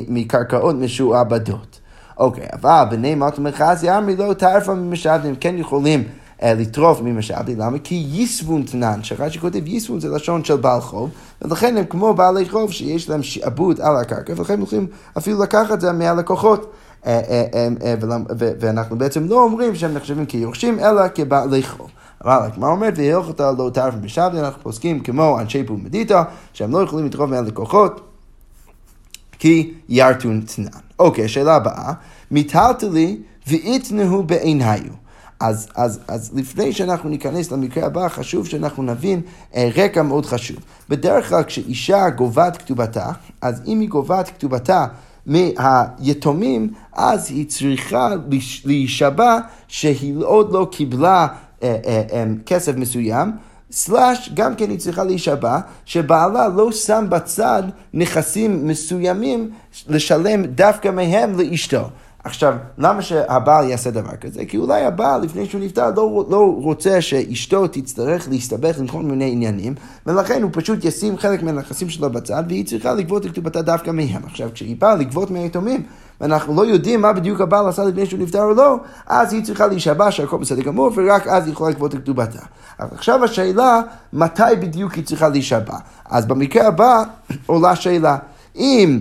מקרקעות 0.08 0.76
משועבדות. 0.76 1.80
אוקיי, 2.18 2.46
אבל 2.52 2.84
בני 2.90 3.14
מות 3.14 3.38
ומחזי 3.38 3.90
אמרי 3.90 4.16
לא 4.16 4.32
טרפה 4.32 4.75
ממשעבדים, 4.75 5.37
כן 5.37 5.54
יכולים 5.58 6.04
לטרוף 6.42 7.00
ממשאבי, 7.00 7.54
למה? 7.54 7.78
כי 7.78 7.95
ייסבון 8.09 8.62
תנן, 8.62 9.00
שרש"י 9.02 9.38
כותב 9.38 9.66
ייסבון 9.66 10.00
זה 10.00 10.09
לשון 10.09 10.45
של 10.45 10.57
בעל 10.57 10.80
חוב, 10.80 11.11
ולכן 11.42 11.76
הם 11.76 11.85
כמו 11.85 12.14
בעלי 12.14 12.49
חוב 12.49 12.73
שיש 12.73 13.11
להם 13.11 13.23
שעבוד 13.23 13.80
על 13.80 13.97
הקרקע, 13.97 14.33
ולכן 14.37 14.54
הם 14.54 14.62
יכולים 14.62 14.87
אפילו 15.18 15.42
לקחת 15.42 15.73
את 15.73 15.80
זה 15.80 15.92
מהלקוחות. 15.92 16.73
אה, 17.07 17.21
אה, 17.54 17.95
ואנחנו 18.61 18.99
בעצם 18.99 19.28
לא 19.28 19.42
אומרים 19.42 19.75
שהם 19.75 19.95
נחשבים 19.95 20.26
כיורשים, 20.26 20.78
אלא 20.78 21.02
כבעלי 21.14 21.62
חוב. 21.62 21.90
אבל 22.25 22.38
הגמרא 22.42 22.71
אומרת, 22.71 22.95
והלכתה 22.97 23.52
לא 23.59 23.71
טרף 23.75 23.95
בשבדי, 23.95 24.40
אנחנו 24.40 24.62
פוסקים 24.62 25.00
כמו 25.00 25.40
אנשי 25.40 25.64
פומדיטה, 25.64 26.23
שהם 26.52 26.73
לא 26.73 26.83
יכולים 26.83 27.07
לטרוף 27.07 27.30
מהלקוחות, 27.30 28.00
כי 29.38 29.75
ירתון 29.88 30.40
תנן. 30.40 30.66
אוקיי, 30.99 31.25
השאלה 31.25 31.57
הבאה, 31.57 31.92
מיטלטלי 32.30 33.18
ואיתנהו 33.47 34.23
בעיניו. 34.23 35.07
אז, 35.40 35.68
אז, 35.75 36.00
אז 36.09 36.30
לפני 36.35 36.73
שאנחנו 36.73 37.09
ניכנס 37.09 37.50
למקרה 37.50 37.87
הבא, 37.87 38.09
חשוב 38.09 38.47
שאנחנו 38.47 38.83
נבין 38.83 39.21
אה, 39.54 39.68
רקע 39.76 40.02
מאוד 40.02 40.26
חשוב. 40.26 40.57
בדרך 40.88 41.28
כלל 41.28 41.42
כשאישה 41.42 42.11
גובה 42.11 42.49
את 42.49 42.57
כתובתה, 42.57 43.11
אז 43.40 43.62
אם 43.66 43.80
היא 43.80 43.88
גובה 43.88 44.21
את 44.21 44.28
כתובתה 44.28 44.87
מהיתומים, 45.26 46.71
אז 46.92 47.30
היא 47.30 47.49
צריכה 47.49 48.11
להישבע 48.64 49.38
שהיא 49.68 50.14
עוד 50.23 50.52
לא 50.52 50.68
קיבלה 50.71 51.26
אה, 51.62 51.76
אה, 51.87 52.02
אה, 52.12 52.25
כסף 52.47 52.76
מסוים. 52.76 53.33
סלאש, 53.71 54.30
גם 54.35 54.54
כן 54.54 54.71
היא 54.71 54.78
צריכה 54.78 55.04
להישבע, 55.04 55.59
שבעלה 55.85 56.49
לא 56.49 56.73
שם 56.73 57.07
בצד 57.09 57.62
נכסים 57.95 58.68
מסוימים 58.68 59.50
לשלם 59.88 60.45
דווקא 60.45 60.88
מהם 60.88 61.38
לאשתו. 61.38 61.90
עכשיו, 62.25 62.54
למה 62.78 63.02
שהבעל 63.02 63.68
יעשה 63.68 63.90
דבר 63.90 64.16
כזה? 64.20 64.44
כי 64.44 64.56
אולי 64.56 64.84
הבעל, 64.84 65.22
לפני 65.22 65.46
שהוא 65.46 65.60
נפטר, 65.60 65.90
לא, 65.96 66.26
לא 66.30 66.54
רוצה 66.56 67.00
שאשתו 67.00 67.66
תצטרך 67.66 68.28
להסתבך 68.30 68.78
עם 68.78 68.87
כל 68.87 69.02
מיני 69.02 69.32
עניינים, 69.32 69.75
ולכן 70.06 70.42
הוא 70.42 70.50
פשוט 70.54 70.84
ישים 70.84 71.18
חלק 71.18 71.42
מהנכסים 71.42 71.90
שלו 71.90 72.10
בצד, 72.10 72.44
והיא 72.48 72.66
צריכה 72.66 72.94
לגבות 72.94 73.26
את 73.26 73.30
כתובתה 73.30 73.62
דווקא 73.62 73.90
מהם. 73.90 74.22
עכשיו, 74.25 74.48
כשהיא 74.54 74.76
באה 74.78 74.94
לגבות 74.94 75.30
מהיתומים, 75.30 75.82
ואנחנו 76.20 76.54
לא 76.54 76.66
יודעים 76.66 77.00
מה 77.00 77.12
בדיוק 77.12 77.40
הבעל 77.40 77.68
עשה 77.68 77.84
לפני 77.84 78.06
שהוא 78.06 78.20
נפטר 78.20 78.42
או 78.42 78.54
לא, 78.54 78.76
אז 79.06 79.32
היא 79.32 79.44
צריכה 79.44 79.66
להישבע 79.66 80.10
שהכל 80.10 80.37
בסדר 80.37 80.62
גמור, 80.62 80.90
ורק 80.94 81.26
אז 81.26 81.44
היא 81.44 81.52
יכולה 81.52 81.70
לגבות 81.70 81.94
את 81.94 82.00
כתובתה. 82.00 82.42
עכשיו 82.78 83.25
השאלה, 83.25 83.80
מתי 84.12 84.42
בדיוק 84.60 84.92
היא 84.92 85.04
צריכה 85.04 85.28
להישבע? 85.28 85.76
אז 86.04 86.26
במקרה 86.26 86.66
הבא 86.66 87.02
עולה 87.46 87.76
שאלה, 87.76 88.16
אם... 88.56 88.98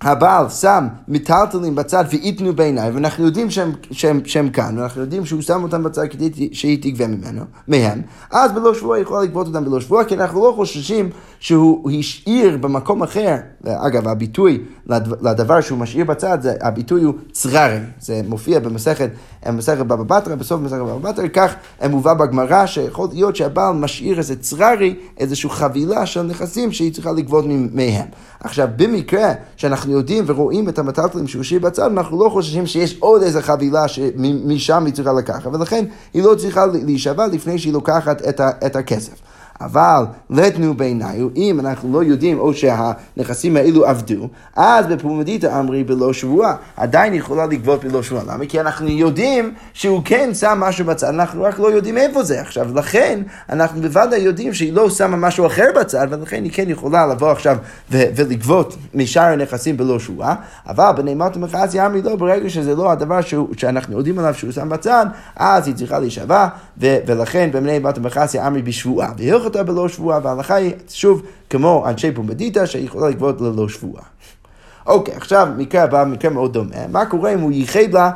הבעל 0.00 0.48
שם 0.48 0.86
מיטלטלים 1.08 1.74
בצד 1.74 2.04
ואיתנו 2.10 2.52
בעיניי, 2.52 2.90
ואנחנו 2.90 3.24
יודעים 3.24 3.50
שהם, 3.50 3.72
שהם, 3.90 4.20
שהם 4.24 4.50
כאן, 4.50 4.78
ואנחנו 4.78 5.00
יודעים 5.00 5.26
שהוא 5.26 5.42
שם 5.42 5.62
אותם 5.62 5.82
בצד 5.82 6.06
כדי 6.10 6.50
שהיא 6.52 6.82
תגבה 6.82 7.06
ממנו, 7.06 7.44
מהם, 7.68 8.02
אז 8.30 8.52
בלא 8.52 8.74
שבוע 8.74 8.96
היא 8.96 9.02
יכולה 9.02 9.22
לגבות 9.22 9.46
אותם 9.46 9.64
בלא 9.64 9.80
שבוע, 9.80 10.04
כי 10.04 10.14
אנחנו 10.14 10.46
לא 10.46 10.52
חוששים 10.56 11.10
שהוא 11.40 11.90
השאיר 11.90 12.56
במקום 12.56 13.02
אחר, 13.02 13.36
אגב, 13.64 14.08
הביטוי 14.08 14.62
לדבר 15.22 15.60
שהוא 15.60 15.78
משאיר 15.78 16.04
בצד, 16.04 16.38
זה, 16.42 16.54
הביטוי 16.60 17.02
הוא 17.02 17.14
צררי, 17.32 17.78
זה 18.00 18.20
מופיע 18.28 18.58
במסכת, 18.58 19.10
במסכת 19.46 19.86
בבא 19.86 20.18
בתרא, 20.18 20.34
בסוף 20.34 20.60
מסכת 20.60 20.78
בבא 20.78 21.10
בתרא, 21.10 21.28
כך 21.32 21.54
מובא 21.90 22.14
בגמרא, 22.14 22.66
שיכול 22.66 23.08
להיות 23.12 23.36
שהבעל 23.36 23.74
משאיר 23.74 24.18
איזה 24.18 24.36
צררי, 24.36 24.94
איזושהי 25.18 25.50
חבילה 25.50 26.06
של 26.06 26.22
נכסים 26.22 26.72
שהיא 26.72 26.92
צריכה 26.92 27.12
לגבות 27.12 27.44
מהם. 27.72 28.06
עכשיו, 28.40 28.68
במקרה 28.76 29.32
שאנחנו 29.56 29.92
יודעים 29.92 30.24
ורואים 30.26 30.68
את 30.68 30.78
המטלטלים 30.78 31.28
שהוא 31.28 31.40
השאיר 31.40 31.60
בצד, 31.60 31.90
אנחנו 31.90 32.24
לא 32.24 32.28
חוששים 32.28 32.66
שיש 32.66 32.96
עוד 32.98 33.22
איזה 33.22 33.42
חבילה 33.42 33.88
שמשם 33.88 34.84
היא 34.86 34.94
צריכה 34.94 35.12
לקחת, 35.12 35.46
ולכן 35.54 35.84
היא 36.14 36.22
לא 36.22 36.34
צריכה 36.34 36.66
להישבע 36.66 37.26
לפני 37.26 37.58
שהיא 37.58 37.72
לוקחת 37.72 38.28
את, 38.28 38.40
ה, 38.40 38.50
את 38.66 38.76
הכסף. 38.76 39.35
אבל 39.60 40.04
לתנו 40.30 40.74
בעיניו, 40.74 41.28
אם 41.36 41.60
אנחנו 41.60 41.92
לא 41.92 42.04
יודעים 42.04 42.38
או 42.38 42.54
שהנכסים 42.54 43.56
האלו 43.56 43.86
עבדו, 43.86 44.28
אז 44.56 44.86
בפומדיתא 44.86 45.60
אמרי 45.60 45.84
בלא 45.84 46.12
שבועה, 46.12 46.56
עדיין 46.76 47.14
יכולה 47.14 47.46
לגבות 47.46 47.84
בלא 47.84 48.02
שבועה. 48.02 48.24
למה? 48.26 48.46
כי 48.46 48.60
אנחנו 48.60 48.88
יודעים 48.88 49.54
שהוא 49.72 50.02
כן 50.04 50.30
שם 50.34 50.58
משהו 50.60 50.84
בצד, 50.84 51.08
אנחנו 51.08 51.42
רק 51.42 51.58
לא 51.58 51.72
יודעים 51.72 51.98
איפה 51.98 52.22
זה 52.22 52.40
עכשיו. 52.40 52.74
לכן, 52.74 53.20
אנחנו 53.50 53.80
בוודאי 53.80 54.20
יודעים 54.20 54.54
שהיא 54.54 54.72
לא 54.72 54.90
שמה 54.90 55.16
משהו 55.16 55.46
אחר 55.46 55.66
בצד, 55.80 56.06
ולכן 56.10 56.44
היא 56.44 56.52
כן 56.54 56.70
יכולה 56.70 57.06
לבוא 57.06 57.30
עכשיו 57.30 57.56
ו- 57.90 58.04
ולגבות 58.16 58.76
משאר 58.94 59.22
הנכסים 59.22 59.76
בלא 59.76 59.98
שבועה, 59.98 60.34
אבל 60.68 60.90
בנעימת 60.96 61.36
המכרז 61.36 61.76
אמרי 61.76 62.02
לא, 62.02 62.16
ברגע 62.16 62.50
שזה 62.50 62.74
לא 62.74 62.92
הדבר 62.92 63.20
שהוא, 63.20 63.48
שאנחנו 63.56 63.96
יודעים 63.96 64.18
עליו 64.18 64.34
שהוא 64.34 64.52
שם 64.52 64.68
בצד, 64.68 65.06
אז 65.36 65.66
היא 65.66 65.74
צריכה 65.74 65.98
להישבע, 65.98 66.48
ו- 66.80 66.96
ולכן 67.06 67.50
בנעימת 67.52 67.96
המכרז 67.98 68.36
אמרי 68.36 68.62
בשבועה. 68.62 69.12
אותה 69.46 69.62
בלא 69.62 69.88
שבועה, 69.88 70.20
וההלכה 70.22 70.54
היא, 70.54 70.72
שוב, 70.88 71.22
כמו 71.50 71.84
אנשי 71.88 72.12
פומדיתא, 72.12 72.66
שיכולה 72.66 73.08
לגבות 73.08 73.40
ללא 73.40 73.68
שבועה. 73.68 74.02
אוקיי, 74.86 75.14
עכשיו 75.14 75.48
מקרה 75.56 75.82
הבא, 75.82 76.04
מקרה 76.04 76.30
מאוד 76.30 76.52
דומה. 76.52 76.86
מה 76.92 77.06
קורה 77.06 77.34
אם 77.34 77.40
הוא 77.40 77.52
ייחד 77.52 77.92
לה 77.92 78.10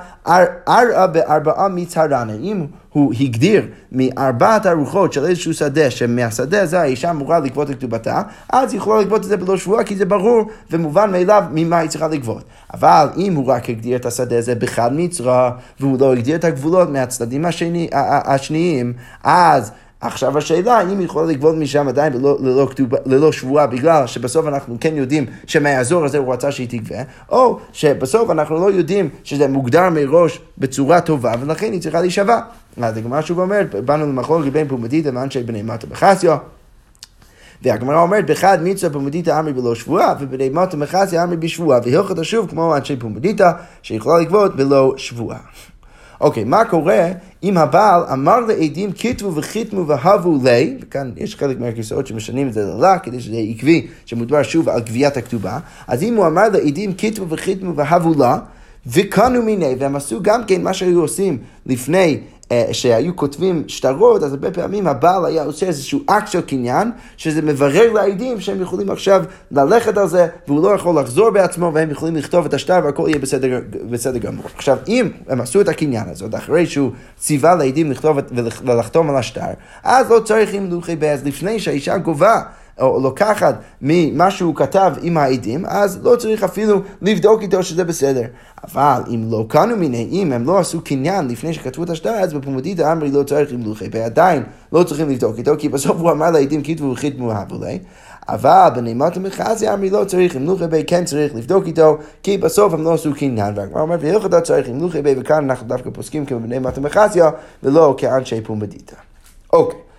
ארבע 0.68 1.06
בארבעה 1.06 1.68
מצהרנה? 1.68 2.32
אם 2.32 2.66
הוא 2.92 3.12
הגדיר 3.20 3.66
מארבעת 3.92 4.66
הרוחות 4.66 5.12
של 5.12 5.24
איזשהו 5.24 5.54
שדה, 5.54 5.90
שמהשדה 5.90 6.62
הזה 6.62 6.80
האישה 6.80 7.10
אמורה 7.10 7.38
לגבות 7.38 7.70
את 7.70 7.76
כתובתה, 7.76 8.22
אז 8.52 8.72
היא 8.72 8.78
יכולה 8.78 9.00
לגבות 9.00 9.20
את 9.20 9.28
זה 9.28 9.36
בלא 9.36 9.56
שבועה, 9.56 9.84
כי 9.84 9.96
זה 9.96 10.04
ברור 10.04 10.42
ומובן 10.70 11.12
מאליו 11.12 11.44
ממה 11.50 11.78
היא 11.78 11.90
צריכה 11.90 12.08
לגבות. 12.08 12.44
אבל 12.74 13.08
אם 13.16 13.34
הוא 13.34 13.46
רק 13.46 13.70
הגדיר 13.70 13.96
את 13.96 14.06
השדה 14.06 14.38
הזה 14.38 14.54
בחד 14.54 14.90
מצרה, 14.92 15.50
והוא 15.80 16.00
לא 16.00 16.12
הגדיר 16.12 16.36
את 16.36 16.44
הגבולות 16.44 16.90
מהצדדים 16.90 17.44
השני, 17.44 17.88
השניים, 17.92 18.92
אז... 19.24 19.72
עכשיו 20.00 20.38
השאלה, 20.38 20.82
אם 20.82 20.98
היא 20.98 21.04
יכולה 21.04 21.26
לגבות 21.26 21.54
משם 21.54 21.88
עדיין 21.88 22.12
ללא, 22.12 22.38
ללא, 22.40 22.66
כתובה, 22.70 22.98
ללא 23.06 23.32
שבועה, 23.32 23.66
בגלל 23.66 24.06
שבסוף 24.06 24.46
אנחנו 24.46 24.76
כן 24.80 24.96
יודעים 24.96 25.26
שמהאזור 25.46 26.04
הזה 26.04 26.18
הוא 26.18 26.32
רצה 26.32 26.52
שהיא 26.52 26.68
תגבה, 26.68 27.02
או 27.28 27.58
שבסוף 27.72 28.30
אנחנו 28.30 28.56
לא 28.56 28.70
יודעים 28.72 29.08
שזה 29.24 29.48
מוגדר 29.48 29.90
מראש 29.90 30.40
בצורה 30.58 31.00
טובה, 31.00 31.32
ולכן 31.40 31.72
היא 31.72 31.80
צריכה 31.80 32.00
להישבע. 32.00 32.40
אז 32.82 32.96
הגמרא 32.96 33.22
שוב 33.22 33.38
אומרת, 33.38 33.74
באנו 33.74 34.06
למחלוקת 34.06 34.52
בין 34.52 34.68
פומדיתא 34.68 35.10
ואנשי 35.14 35.42
בני 35.42 35.62
מטה 35.62 35.86
בחסיו. 35.86 36.36
והגמרא 37.62 38.02
אומרת, 38.02 38.30
בחד 38.30 38.58
מצווה 38.62 38.92
פומדיתא 38.92 39.40
אמרי 39.40 39.52
בלא 39.52 39.74
שבועה, 39.74 40.14
ובני 40.20 40.48
מטה 40.48 40.76
בחסיו 40.76 41.22
אמרי 41.22 41.36
בשבועה, 41.36 41.80
והלכת 41.84 42.24
שוב 42.24 42.50
כמו 42.50 42.76
אנשי 42.76 42.96
פומדיתא, 42.96 43.50
שיכולה 43.82 44.18
לגבות 44.18 44.56
בלא 44.56 44.94
שבועה. 44.96 45.38
אוקיי, 46.20 46.44
מה 46.44 46.64
קורה 46.64 47.08
אם 47.42 47.58
הבעל 47.58 48.02
אמר 48.12 48.40
לעדים 48.40 48.90
כתבו 48.98 49.34
וחיתמו 49.34 49.86
והבו 49.86 50.38
לי, 50.44 50.76
וכאן 50.80 51.10
יש 51.16 51.36
חלק 51.36 51.60
מהכיסאות 51.60 52.06
שמשנים 52.06 52.48
את 52.48 52.52
זה 52.52 52.64
ללה, 52.64 52.98
כדי 52.98 53.20
שזה 53.20 53.36
עקבי, 53.50 53.86
שמדובר 54.06 54.42
שוב 54.42 54.68
על 54.68 54.80
גביית 54.80 55.16
הכתובה, 55.16 55.58
אז 55.88 56.02
אם 56.02 56.14
הוא 56.14 56.26
אמר 56.26 56.48
לעדים 56.48 56.92
כתבו 56.98 57.28
וחיתמו 57.28 57.76
והבו 57.76 58.14
לה, 58.18 58.38
וקנו 58.86 59.42
מיני, 59.42 59.74
והם 59.78 59.96
עשו 59.96 60.22
גם 60.22 60.44
כן 60.44 60.62
מה 60.62 60.74
שהיו 60.74 61.00
עושים 61.00 61.38
לפני 61.66 62.20
אה, 62.52 62.68
שהיו 62.72 63.16
כותבים 63.16 63.64
שטרות, 63.66 64.22
אז 64.22 64.32
הרבה 64.32 64.50
פעמים 64.50 64.86
הבעל 64.86 65.24
היה 65.24 65.44
עושה 65.44 65.66
איזשהו 65.66 66.00
אקט 66.06 66.28
של 66.28 66.40
קניין, 66.40 66.90
שזה 67.16 67.42
מברר 67.42 67.92
לעדים 67.92 68.40
שהם 68.40 68.60
יכולים 68.60 68.90
עכשיו 68.90 69.24
ללכת 69.50 69.98
על 69.98 70.08
זה, 70.08 70.26
והוא 70.48 70.62
לא 70.62 70.74
יכול 70.74 71.00
לחזור 71.00 71.30
בעצמו, 71.30 71.70
והם 71.74 71.90
יכולים 71.90 72.16
לכתוב 72.16 72.44
את 72.44 72.54
השטר 72.54 72.80
והכל 72.84 73.04
יהיה 73.08 73.18
בסדר, 73.18 73.60
בסדר 73.90 74.18
גמור. 74.18 74.44
עכשיו, 74.56 74.78
אם 74.88 75.08
הם 75.28 75.40
עשו 75.40 75.60
את 75.60 75.68
הקניין 75.68 76.04
עוד 76.22 76.34
אחרי 76.34 76.66
שהוא 76.66 76.90
ציווה 77.18 77.54
לעדים 77.54 77.90
לכתוב 77.90 78.18
ולחתום 78.64 79.10
על 79.10 79.16
השטר, 79.16 79.50
אז 79.84 80.10
לא 80.10 80.20
צריך 80.20 80.52
עם 80.52 80.70
לוחי 80.70 80.96
בעז 80.96 81.26
לפני 81.26 81.60
שהאישה 81.60 81.98
גובה. 81.98 82.42
או 82.80 83.00
לוקחת 83.00 83.54
ממה 83.82 84.30
שהוא 84.30 84.54
כתב 84.54 84.92
עם 85.02 85.16
העדים, 85.16 85.64
אז 85.66 86.00
לא 86.02 86.16
צריך 86.16 86.42
אפילו 86.44 86.80
לבדוק 87.02 87.42
איתו 87.42 87.62
שזה 87.62 87.84
בסדר. 87.84 88.24
אבל 88.64 89.02
אם 89.08 89.24
לא 89.30 89.44
קנו 89.48 89.76
מיני, 89.76 90.08
אם 90.12 90.32
הם 90.32 90.44
לא 90.44 90.58
עשו 90.58 90.80
קניין 90.80 91.28
לפני 91.28 91.54
שכתבו 91.54 91.82
את 91.82 91.90
השטר, 91.90 92.10
אז 92.10 92.34
בפומדית 92.34 92.80
אמרי 92.80 93.10
לא 93.10 93.22
צריך 93.22 93.52
עם 93.52 93.62
לוחי, 93.62 93.88
ועדיין 93.92 94.42
לא 94.72 94.82
צריכים 94.82 95.08
לבדוק 95.08 95.38
איתו, 95.38 95.52
כי 95.58 95.68
בסוף 95.68 95.96
הוא 96.00 96.10
אמר 96.10 96.30
לעדים 96.30 96.62
כתבו 96.62 96.90
וחיתמו 96.90 97.32
אהבולי. 97.32 97.78
אבל 98.28 98.68
בנעימת 98.74 99.16
המכרזי 99.16 99.68
אמרי 99.68 99.90
לא 99.90 100.04
צריך 100.04 100.36
עם 100.36 100.46
לוחי 100.46 100.84
כן 100.86 101.04
צריך 101.04 101.34
לבדוק 101.34 101.66
איתו, 101.66 101.98
כי 102.22 102.38
בסוף 102.38 102.74
הם 102.74 102.84
לא 102.84 102.94
עשו 102.94 103.14
קניין. 103.14 103.54
והגמרא 103.56 103.82
אומרת, 103.82 104.00
והלכת 104.02 104.34
צריך 104.34 104.68
עם 104.68 104.80
לוחי 104.80 105.00
וכאן 105.04 105.50
אנחנו 105.50 105.66
דווקא 105.66 105.90
פוסקים 105.90 106.26
כבנעימת 106.26 106.78
המכרזיה, 106.78 107.30
ולא 107.62 107.94
כאנשי 107.98 108.40
פומדיתא. 108.40 108.96
אוקיי. 109.52 109.89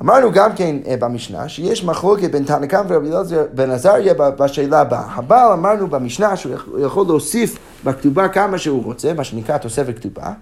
אמרנו 0.00 0.32
גם 0.32 0.52
כן 0.56 0.76
אה, 0.86 0.96
במשנה 0.96 1.48
שיש 1.48 1.84
מחלוקת 1.84 2.30
בין 2.30 2.44
תנא 2.44 2.66
קמא 2.66 2.82
ורבי 2.88 3.08
אלעזר 3.08 3.46
בן 3.54 3.70
עזריה 3.70 4.14
בשאלה 4.14 4.80
הבאה. 4.80 5.04
הבעל 5.14 5.52
אמרנו 5.52 5.86
במשנה 5.86 6.36
שהוא 6.36 6.80
יכול 6.80 7.06
להוסיף 7.06 7.58
בכתובה 7.84 8.28
כמה 8.28 8.58
שהוא 8.58 8.84
רוצה, 8.84 9.12
מה 9.12 9.24
שנקרא 9.24 9.58
תוספת 9.58 9.96
כתובה, 9.98 10.32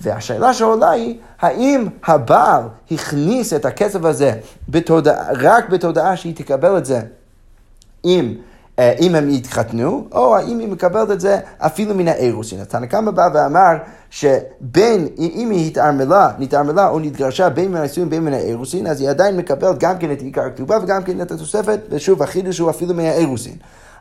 והשאלה 0.00 0.54
שעולה 0.54 0.90
היא, 0.90 1.18
האם 1.40 1.88
הבעל 2.06 2.62
הכניס 2.90 3.52
את 3.52 3.64
הכסף 3.64 4.04
הזה 4.04 4.32
בתודעה, 4.68 5.32
רק 5.32 5.68
בתודעה 5.68 6.16
שהיא 6.16 6.34
תקבל 6.36 6.78
את 6.78 6.86
זה 6.86 7.00
אם 8.04 8.34
אם 9.00 9.14
הם 9.14 9.30
יתחתנו, 9.30 10.06
או 10.12 10.36
האם 10.36 10.58
היא 10.58 10.68
מקבלת 10.68 11.10
את 11.10 11.20
זה 11.20 11.38
אפילו 11.58 11.94
מן 11.94 12.08
האירוסין. 12.08 12.60
התנא 12.60 12.86
קמא 12.86 13.10
בא 13.10 13.28
ואמר 13.34 13.76
שבין, 14.10 15.08
אם 15.18 15.48
היא 15.50 15.66
התערמלה, 15.66 16.30
נתערמלה 16.38 16.88
או 16.88 17.00
נתגרשה 17.00 17.48
בין 17.48 17.70
מן 17.70 17.76
הנישואים 17.76 18.10
בין 18.10 18.24
מן 18.24 18.32
האירוסין, 18.32 18.86
אז 18.86 19.00
היא 19.00 19.10
עדיין 19.10 19.36
מקבלת 19.36 19.78
גם 19.78 19.98
כן 19.98 20.12
את 20.12 20.22
עיקר 20.22 20.42
הכתובה 20.42 20.78
וגם 20.82 21.02
כן 21.02 21.20
את 21.20 21.30
התוספת, 21.30 21.80
ושוב, 21.90 22.22
החידוש 22.22 22.58
הוא 22.58 22.70
אפילו 22.70 22.94
מהאירוסין. 22.94 23.54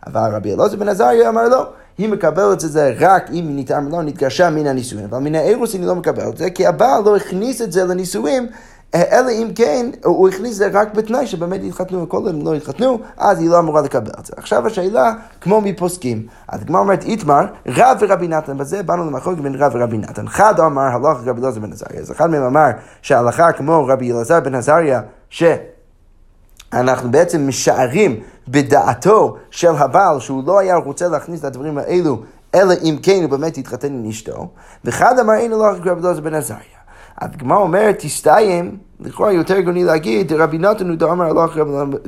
אבל 0.08 0.30
רבי 0.34 0.54
אלעזר 0.54 0.78
בן 0.78 0.90
עזריה 0.90 1.30
אמר 1.30 1.48
לא, 1.48 1.66
היא 1.98 2.10
מקבלת 2.10 2.64
את 2.64 2.72
זה 2.72 2.94
רק 3.00 3.30
אם 3.30 3.48
היא 3.48 3.60
נתערמלה 3.60 3.98
או 3.98 4.02
נתגרשה 4.02 4.50
מן 4.50 4.68
הנישואים, 4.68 5.06
אבל 5.06 5.20
מן 5.20 5.36
האירוסין 5.36 5.82
היא 5.82 5.88
לא 5.88 5.96
מקבלת 5.96 6.28
את 6.28 6.38
זה, 6.38 6.50
כי 6.50 6.68
הבעל 6.68 7.04
לא 7.04 7.16
הכניס 7.16 7.62
את 7.62 7.72
זה 7.72 7.86
לנישואים 7.86 8.48
אלא 8.96 9.30
אם 9.32 9.48
כן, 9.56 9.90
הוא 10.04 10.30
הכניס 10.30 10.56
זה 10.56 10.70
רק 10.74 10.94
בתנאי 10.94 11.28
שבאמת 11.28 11.64
יתחתנו, 11.64 12.10
כל 12.10 12.30
הם 12.30 12.46
לא 12.46 12.56
יתחתנו, 12.56 13.00
אז 13.18 13.40
היא 13.40 13.50
לא 13.50 13.60
אמורה 13.60 13.82
לקבל 13.82 14.12
את 14.20 14.26
זה. 14.26 14.34
עכשיו 14.38 14.68
השאלה, 14.68 15.14
כמו 15.42 15.62
מפוסקים. 15.62 16.28
אז 16.48 16.62
הגמרא 16.62 16.82
אומרת, 16.82 17.04
איתמר, 17.04 17.46
רב 17.68 17.98
ורבי 18.00 18.28
נתן, 18.28 18.58
בזה 18.58 18.84
באנו 18.84 19.06
למחלוקת 19.06 19.42
בין 19.42 19.56
רב 19.56 19.72
ורבי 19.76 19.98
נתן. 19.98 20.28
חד 20.28 20.60
אמר, 20.60 20.82
הלך 20.82 21.18
רבי 21.26 21.42
אלעזר 21.42 21.60
בן 21.60 21.72
עזריה. 21.72 22.02
אז 22.02 22.12
אחד 22.12 22.30
מהם 22.30 22.44
אמר 22.44 22.70
שההלכה 23.02 23.52
כמו 23.52 23.86
רבי 23.88 24.12
אלעזר 24.12 24.40
בן 24.40 24.56
עזריה, 24.56 25.02
שאנחנו 25.30 27.12
בעצם 27.12 27.48
משערים 27.48 28.20
בדעתו 28.48 29.36
של 29.52 29.76
הבעל 29.76 30.20
שהוא 30.20 30.44
לא 30.46 30.60
היה 30.60 30.76
רוצה 30.76 31.08
להכניס 31.08 31.40
את 31.40 31.46
הדברים 31.46 31.78
האלו, 31.78 32.22
אלא 32.56 32.74
אם 32.84 32.98
כן 33.04 33.20
הוא 33.22 33.30
באמת 33.30 33.58
יתחתן 33.58 33.94
עם 33.94 34.10
אשתו. 34.10 34.48
וחד 34.86 35.20
אמר, 35.20 35.34
אין 35.34 35.54
הלך 35.54 35.78
רבי 35.86 36.08
אלעזר 36.08 36.22
בן 36.22 36.34
עזריה. 36.34 36.79
הגמרא 37.20 37.58
אומרת, 37.58 37.96
תסתיים, 38.00 38.78
לכאורה 39.00 39.32
יותר 39.32 39.56
הגיוני 39.56 39.84
להגיד, 39.84 40.34
רבי 40.34 40.58
נתן 40.58 40.90
הוא 40.90 40.98
דאמר 40.98 41.26
הלך 41.26 41.60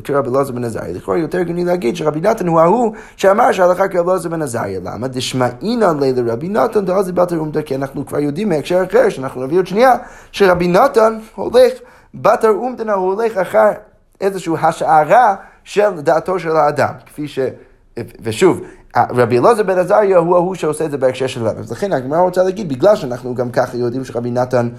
כרבי 0.03 0.29
אלעזר 0.29 0.53
בן 0.53 0.63
עזריה. 0.63 0.93
לכאורה 0.93 1.17
יותר 1.17 1.37
הגיוני 1.37 1.65
להגיד 1.65 1.95
שרבי 1.95 2.21
נתן 2.21 2.47
הוא 2.47 2.59
ההוא 2.59 2.93
שאמר 3.15 3.51
שהלכה 3.51 3.87
כרבי 3.87 4.11
אלעזר 4.11 4.29
בן 4.29 4.41
עזריה. 4.41 4.79
למה? 4.83 5.07
דשמעינן 5.07 5.99
לילה 5.99 6.33
רבי 6.33 6.49
נתן 6.49 6.85
דאז 6.85 7.11
בתר 7.11 7.37
אומדה, 7.37 7.61
כי 7.61 7.75
אנחנו 7.75 8.05
כבר 8.05 8.19
יודעים 8.19 8.49
מהקשר 8.49 8.83
אחר, 8.89 9.09
שאנחנו 9.09 9.43
נביא 9.43 9.57
עוד 9.57 9.67
שנייה, 9.67 9.95
שרבי 10.31 10.67
נתן 10.67 11.19
הולך, 11.35 11.73
בתר 12.13 12.49
אומדנה 12.49 12.93
הוא 12.93 13.13
הולך 13.13 13.37
אחר 13.37 13.71
איזושהי 14.21 14.53
השערה 14.61 15.35
של 15.63 16.01
דעתו 16.01 16.39
של 16.39 16.55
האדם. 16.55 16.93
כפי 17.05 17.27
ש... 17.27 17.39
ושוב, 18.23 18.61
רבי 18.95 19.37
אלעזר 19.39 19.63
בן 19.63 19.77
עזריה 19.77 20.17
הוא 20.17 20.35
ההוא 20.35 20.55
שעושה 20.55 20.85
את 20.85 20.91
זה 20.91 20.97
בהקשר 20.97 21.27
של 21.27 21.43
לב. 21.43 21.57
אז 21.59 21.71
לכן 21.71 21.93
הגמרא 21.93 22.19
רוצה 22.19 22.43
להגיד, 22.43 22.69
בגלל 22.69 22.95
שאנחנו 22.95 23.35
גם 23.35 23.49
ככה 23.49 23.77
יודעים 23.77 24.05
שרבי 24.05 24.31
נתן 24.31 24.69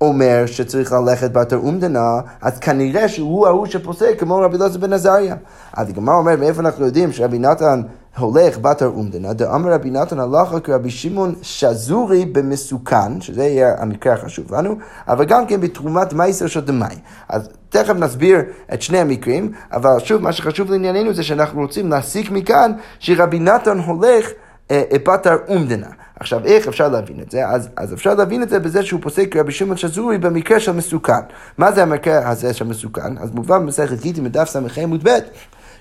אומר 0.00 0.46
שצריך 0.46 0.92
ללכת 0.92 1.32
בתר 1.32 1.56
אומדנה, 1.56 2.20
אז 2.42 2.58
כנראה 2.58 3.08
שהוא 3.08 3.46
ההוא 3.46 3.66
שפוסק 3.66 4.14
כמו 4.18 4.36
רבי 4.36 4.56
אלעזר 4.56 4.78
בן 4.78 4.92
עזריה. 4.92 5.36
אז 5.72 5.88
הגמרא 5.88 6.14
אומרת, 6.14 6.38
מאיפה 6.38 6.60
אנחנו 6.60 6.86
יודעים 6.86 7.12
שרבי 7.12 7.38
נתן 7.38 7.82
הולך 8.18 8.58
בתר 8.58 8.86
אומדנה, 8.86 9.32
דאמר 9.32 9.72
רבי 9.72 9.90
נתן 9.90 10.18
הלכה 10.18 10.60
כרבי 10.60 10.90
שמעון 10.90 11.34
שזורי 11.42 12.24
במסוכן, 12.24 13.20
שזה 13.20 13.44
יהיה 13.44 13.74
המקרה 13.78 14.12
החשוב 14.12 14.54
לנו, 14.54 14.76
אבל 15.08 15.24
גם 15.24 15.46
כן 15.46 15.60
בתרומת 15.60 16.12
מייסר 16.12 16.46
של 16.46 16.60
דמאי. 16.60 16.96
אז 17.28 17.48
תכף 17.68 17.94
נסביר 17.94 18.38
את 18.74 18.82
שני 18.82 18.98
המקרים, 18.98 19.52
אבל 19.72 19.98
שוב, 19.98 20.22
מה 20.22 20.32
שחשוב 20.32 20.70
לענייננו 20.70 21.14
זה 21.14 21.22
שאנחנו 21.22 21.60
רוצים 21.60 21.90
להסיק 21.90 22.30
מכאן 22.30 22.72
שרבי 22.98 23.38
נתן 23.38 23.78
הולך 23.78 24.30
אה, 24.70 24.82
בתר 25.06 25.36
אומדנה. 25.48 25.97
עכשיו, 26.20 26.44
איך 26.44 26.68
אפשר 26.68 26.88
להבין 26.88 27.20
את 27.20 27.30
זה? 27.30 27.48
אז, 27.48 27.68
אז 27.76 27.94
אפשר 27.94 28.14
להבין 28.14 28.42
את 28.42 28.48
זה 28.48 28.58
בזה 28.58 28.82
שהוא 28.82 29.00
פוסק 29.02 29.36
רבי 29.36 29.52
שמעון 29.52 29.76
שזורי 29.76 30.18
במקרה 30.18 30.60
של 30.60 30.72
מסוכן. 30.72 31.12
מה 31.58 31.72
זה 31.72 31.82
המקרה 31.82 32.28
הזה 32.28 32.54
של 32.54 32.64
מסוכן? 32.64 33.18
אז 33.18 33.30
מובן 33.30 33.62
במסכת 33.62 34.00
גיטי 34.00 34.20
מדף 34.20 34.48
ס"ח 34.48 34.78
עמוד 34.78 35.08
ב'. 35.08 35.18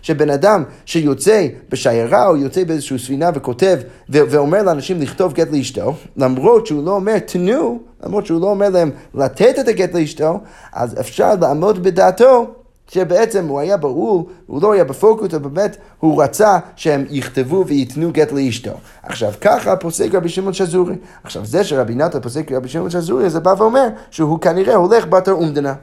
שבן 0.01 0.29
אדם 0.29 0.63
שיוצא 0.85 1.47
בשיירה 1.69 2.27
או 2.27 2.37
יוצא 2.37 2.63
באיזושהי 2.63 2.99
ספינה 2.99 3.29
וכותב 3.33 3.77
ו- 4.09 4.19
ואומר 4.29 4.63
לאנשים 4.63 5.01
לכתוב 5.01 5.33
גט 5.33 5.47
לאשתו, 5.51 5.95
למרות 6.17 6.67
שהוא 6.67 6.85
לא 6.85 6.91
אומר 6.91 7.19
תנו, 7.19 7.79
למרות 8.03 8.25
שהוא 8.25 8.41
לא 8.41 8.47
אומר 8.47 8.69
להם 8.69 8.91
לתת 9.13 9.59
את 9.59 9.67
הגט 9.67 9.93
לאשתו, 9.93 10.39
אז 10.73 10.99
אפשר 10.99 11.33
לעמוד 11.41 11.83
בדעתו 11.83 12.53
שבעצם 12.91 13.47
הוא 13.47 13.59
היה 13.59 13.77
ברור, 13.77 14.29
הוא 14.47 14.61
לא 14.61 14.73
היה 14.73 14.83
בפוקוס, 14.83 15.33
אבל 15.33 15.49
באמת 15.49 15.77
הוא 15.99 16.23
רצה 16.23 16.57
שהם 16.75 17.05
יכתבו 17.09 17.63
וייתנו 17.67 18.11
גט 18.11 18.31
לאשתו. 18.31 18.71
עכשיו, 19.03 19.33
ככה 19.41 19.75
פוסק 19.75 20.13
רבי 20.13 20.29
שמעון 20.29 20.53
שזורי. 20.53 20.95
עכשיו, 21.23 21.45
זה 21.45 21.63
שרבי 21.63 21.95
נתן 21.95 22.21
פוסק 22.21 22.51
רבי 22.51 22.69
שמעון 22.69 22.89
שזורי, 22.89 23.29
זה 23.29 23.39
בא 23.39 23.53
ואומר 23.57 23.87
שהוא 24.11 24.39
כנראה 24.39 24.75
הולך 24.75 25.05
בתר 25.07 25.31
אומדנה. 25.31 25.73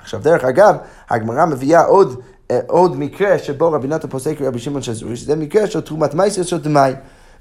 עכשיו, 0.00 0.20
דרך 0.22 0.44
אגב, 0.44 0.76
הגמרא 1.10 1.46
מביאה 1.46 1.84
עוד, 1.84 2.20
אה, 2.50 2.60
עוד 2.66 2.98
מקרה 2.98 3.38
שבו 3.38 3.72
רבי 3.72 3.88
נתן 3.88 4.08
פוסק 4.08 4.40
רבי 4.40 4.58
שמעון 4.58 4.82
שזורי, 4.82 5.16
שזה 5.16 5.36
מקרה 5.36 5.66
של 5.66 5.80
תרומת 5.80 6.14
מייסר 6.14 6.42
של 6.42 6.58
דמאי. 6.58 6.92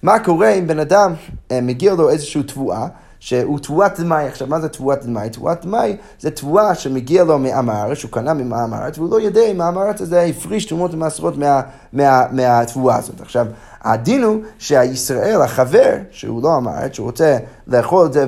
מה 0.03 0.19
קורה 0.19 0.49
אם 0.49 0.67
בן 0.67 0.79
אדם 0.79 1.13
אה, 1.51 1.61
מגיע 1.61 1.93
לו 1.93 2.09
איזושהי 2.09 2.43
תבואה, 2.43 2.87
שהוא 3.27 3.59
תבואת 3.59 3.99
דמאי. 3.99 4.27
עכשיו, 4.27 4.47
מה 4.47 4.59
זה 4.59 4.69
תבואת 4.69 5.05
דמאי? 5.05 5.29
תבואת 5.29 5.65
דמאי 5.65 5.97
זה 6.19 6.31
תבואה 6.31 6.75
שמגיע 6.75 7.23
לו 7.23 7.39
מעם 7.39 7.69
הארץ, 7.69 7.97
שהוא 7.97 8.11
קנה 8.11 8.33
ממעם 8.33 8.73
הארץ, 8.73 8.97
והוא 8.97 9.09
לא 9.11 9.21
יודע 9.21 9.41
אם 9.51 9.61
העם 9.61 9.77
הארץ 9.77 10.01
הזה 10.01 10.21
הפריש 10.21 10.65
תרומות 10.65 10.93
ומעשרות 10.93 11.37
מה, 11.37 11.61
מה, 11.93 12.25
מהתבואה 12.31 12.95
הזאת. 12.95 13.21
עכשיו, 13.21 13.47
הדין 13.81 14.23
הוא 14.23 14.41
שהישראל, 14.57 15.41
החבר, 15.41 15.95
שהוא 16.11 16.43
לא 16.43 16.59
הארץ, 16.65 16.93
שהוא 16.93 17.05
רוצה 17.05 17.37
לאכול 17.67 18.05
את 18.05 18.13
זה 18.13 18.25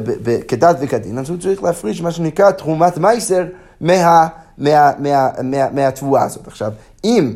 כדת 0.47 0.77
וכדין, 0.79 1.17
אז 1.17 1.29
הוא 1.29 1.37
צריך 1.37 1.63
להפריש 1.63 2.01
מה 2.01 2.11
שנקרא 2.11 2.51
תרומת 2.51 2.97
מייסר 2.97 3.45
מה, 3.81 4.27
מה, 4.57 4.91
מה, 4.99 5.29
מה, 5.43 5.69
מהתבואה 5.71 6.23
הזאת. 6.23 6.47
עכשיו, 6.47 6.71
אם 7.03 7.33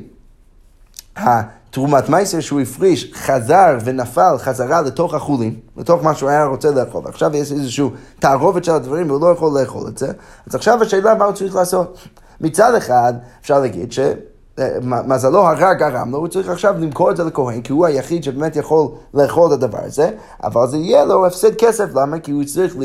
תרומת 1.74 2.10
מייסר 2.10 2.39
שהוא 2.39 2.62
הפריש 2.62 3.12
חזר 3.13 3.77
ונפל 3.84 4.36
חזרה 4.38 4.82
לתוך 4.82 5.13
החולין, 5.13 5.56
לתוך 5.77 6.03
מה 6.03 6.15
שהוא 6.15 6.30
היה 6.30 6.46
רוצה 6.46 6.72
לאכול, 6.72 7.01
ועכשיו 7.06 7.36
יש 7.36 7.51
איזושהי 7.51 7.86
תערובת 8.20 8.63
של 8.63 8.72
הדברים 8.72 9.10
והוא 9.10 9.22
לא 9.22 9.27
יכול 9.27 9.60
לאכול 9.60 9.88
את 9.88 9.98
זה, 9.98 10.08
אז 10.48 10.56
עכשיו 10.56 10.82
השאלה 10.82 11.15
מה 11.15 11.25
הוא 11.25 11.34
צריך 11.34 11.56
לעשות. 11.56 11.98
מצד 12.42 12.75
אחד 12.75 13.13
אפשר 13.42 13.60
להגיד 13.60 13.92
ש... 13.92 14.00
מזלו 14.84 15.48
הרע 15.48 15.74
גרם 15.74 16.12
לו, 16.12 16.18
הוא 16.18 16.27
צריך 16.27 16.50
עכשיו 16.50 16.75
למכור 16.80 17.12
את 17.12 17.18
זה 17.18 17.24
לכהן, 17.24 17.62
כי 17.62 17.72
הוא 17.72 17.86
היחיד 17.86 18.24
שבאמת 18.24 18.56
יכול 18.56 18.88
לאכול 19.13 19.48
את 19.48 19.51
הדבר 19.51 19.80
הזה, 19.82 20.10
אבל 20.44 20.68
זה 20.68 20.77
יהיה 20.77 21.06
לו 21.06 21.25
הפסד 21.25 21.56
כסף, 21.56 21.96
למה? 21.96 22.20
כי 22.20 22.32
הוא 22.32 22.44
צריך 22.44 22.75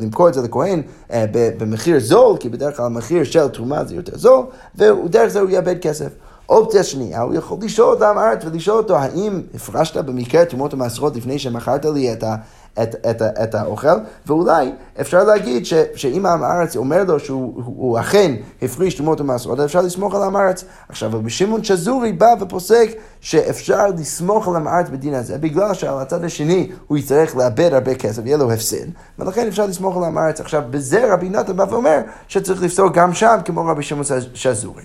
למכור 0.00 0.28
את 0.28 0.34
זה 0.34 0.42
לכהן 0.42 0.82
אה, 1.12 1.24
במחיר 1.32 2.00
זול, 2.00 2.36
כי 2.36 2.48
בדרך 2.48 2.76
כלל 2.76 2.86
המחיר 2.86 3.24
של 3.24 3.48
תרומה 3.48 3.84
זה 3.84 3.94
יותר 3.94 4.18
זול, 4.18 4.44
ודרך 4.76 5.28
זה 5.28 5.40
הוא 5.40 5.50
יאבד 5.50 5.78
כסף. 5.80 6.08
אופציה 6.48 6.82
שנייה, 6.82 7.22
הוא 7.22 7.34
יכול 7.34 7.58
לשאול 7.62 7.96
את 7.96 8.02
העם 8.02 8.18
הארץ 8.18 8.44
ולשאול 8.44 8.76
אותו, 8.76 8.96
האם 8.96 9.42
הפרשת 9.54 9.96
במקרה 9.96 10.44
תרומות 10.44 10.74
ומעשרות 10.74 11.16
לפני 11.16 11.38
שמכרת 11.38 11.84
לי 11.84 12.12
את, 12.12 12.22
ה, 12.22 12.34
את, 12.82 12.94
את, 13.10 13.22
את, 13.22 13.54
האוכל? 13.54 13.98
ואולי 14.26 14.72
אפשר 15.00 15.24
להגיד 15.24 15.66
ש, 15.66 15.74
שאם 15.94 16.26
העם 16.26 16.42
הארץ 16.42 16.76
אומר 16.76 17.04
לו 17.04 17.20
שהוא 17.20 18.00
אכן 18.00 18.34
הפריש 18.62 18.94
תרומות 18.94 19.20
ומעשרות, 19.20 19.60
אפשר 19.60 19.80
לסמוך 19.80 20.14
על 20.14 20.22
העם 20.22 20.36
הארץ. 20.36 20.64
עכשיו, 20.88 21.10
רבי 21.12 21.30
שמעון 21.30 21.64
שזורי 21.64 22.12
בא 22.12 22.34
ופוסק 22.40 22.88
שאפשר 23.20 23.86
לסמוך 23.98 24.48
על 24.48 24.54
העם 24.54 24.66
הארץ 24.68 24.88
בדין 24.88 25.14
הזה, 25.14 25.38
בגלל 25.38 25.74
שעל 25.74 25.98
הצד 25.98 26.24
השני 26.24 26.70
הוא 26.86 26.98
יצטרך 26.98 27.36
לאבד 27.36 27.72
הרבה 27.72 27.94
כסף, 27.94 28.22
יהיה 28.26 28.36
לו 28.36 28.52
הפסד, 28.52 28.86
ולכן 29.18 29.46
אפשר 29.46 29.66
לסמוך 29.66 29.96
על 29.96 30.04
העם 30.04 30.18
הארץ. 30.18 30.40
עכשיו, 30.40 30.62
בזה 30.70 31.12
רבי 31.12 31.28
נתן 31.28 31.56
בא 31.56 31.64
ואומר 31.70 32.00
שצריך 32.28 32.62
לפסוק 32.62 32.94
גם 32.94 33.14
שם 33.14 33.36
כמו 33.44 33.66
רבי 33.66 33.82
שמעון 33.82 34.04
שזורי. 34.34 34.82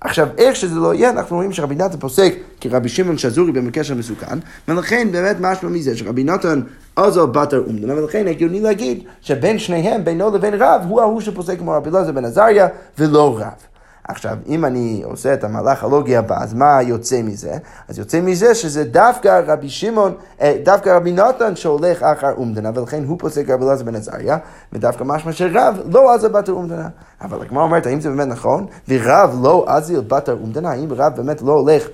עכשיו, 0.00 0.28
איך 0.38 0.56
שזה 0.56 0.80
לא 0.80 0.94
יהיה, 0.94 1.10
אנחנו 1.10 1.36
רואים 1.36 1.52
שרבי 1.52 1.74
נתן 1.74 1.98
פוסק 1.98 2.34
כרבי 2.60 2.88
שמעון 2.88 3.18
שזורי 3.18 3.52
במקרה 3.52 3.84
של 3.84 3.94
מסוכן, 3.94 4.38
ולכן 4.68 5.08
באמת 5.12 5.36
משמע 5.40 5.70
מזה 5.70 5.96
שרבי 5.96 6.24
נתן 6.24 6.60
עזר 6.96 7.26
בתר 7.26 7.64
אומדנה, 7.66 7.94
ולכן 7.94 8.28
הגיוני 8.28 8.60
להגיד 8.60 9.02
שבין 9.20 9.58
שניהם, 9.58 10.04
בינו 10.04 10.30
לבין 10.30 10.54
רב, 10.54 10.82
הוא 10.88 11.00
ההוא 11.00 11.20
שפוסק 11.20 11.58
כמו 11.58 11.72
רבי 11.72 11.90
אלעזר 11.90 12.12
בן 12.12 12.24
עזריה, 12.24 12.68
ולא 12.98 13.38
רב. 13.38 13.77
עכשיו, 14.08 14.36
אם 14.48 14.64
אני 14.64 15.02
עושה 15.04 15.34
את 15.34 15.44
המהלך 15.44 15.84
הלוגי 15.84 16.16
הבא, 16.16 16.42
אז 16.42 16.54
מה 16.54 16.82
יוצא 16.82 17.22
מזה? 17.22 17.52
אז 17.88 17.98
יוצא 17.98 18.20
מזה 18.20 18.54
שזה 18.54 18.84
דווקא 18.84 19.40
רבי 19.46 19.68
שמעון, 19.68 20.14
אה, 20.40 20.56
דווקא 20.64 20.90
רבי 20.90 21.12
נתן 21.12 21.56
שהולך 21.56 22.02
אחר 22.02 22.32
אומדנה, 22.36 22.70
ולכן 22.74 23.04
הוא 23.04 23.18
פוסק 23.18 23.50
רבי 23.50 23.64
אלעזר 23.64 23.84
בן 23.84 23.94
עזריה, 23.94 24.38
ודווקא 24.72 25.04
משמע 25.04 25.32
שרב 25.32 25.80
לא 25.92 26.14
עזר 26.14 26.28
בתר 26.28 26.52
אומדנה. 26.52 26.88
אבל 27.20 27.42
הגמרא 27.42 27.62
אומרת, 27.62 27.86
האם 27.86 28.00
זה 28.00 28.10
באמת 28.10 28.26
נכון? 28.26 28.66
ורב 28.88 29.38
לא 29.42 29.64
עזר 29.68 30.00
בתר 30.00 30.36
אומדנה, 30.42 30.70
האם 30.70 30.92
רב 30.92 31.12
באמת 31.16 31.42
לא 31.42 31.52
הולך 31.52 31.88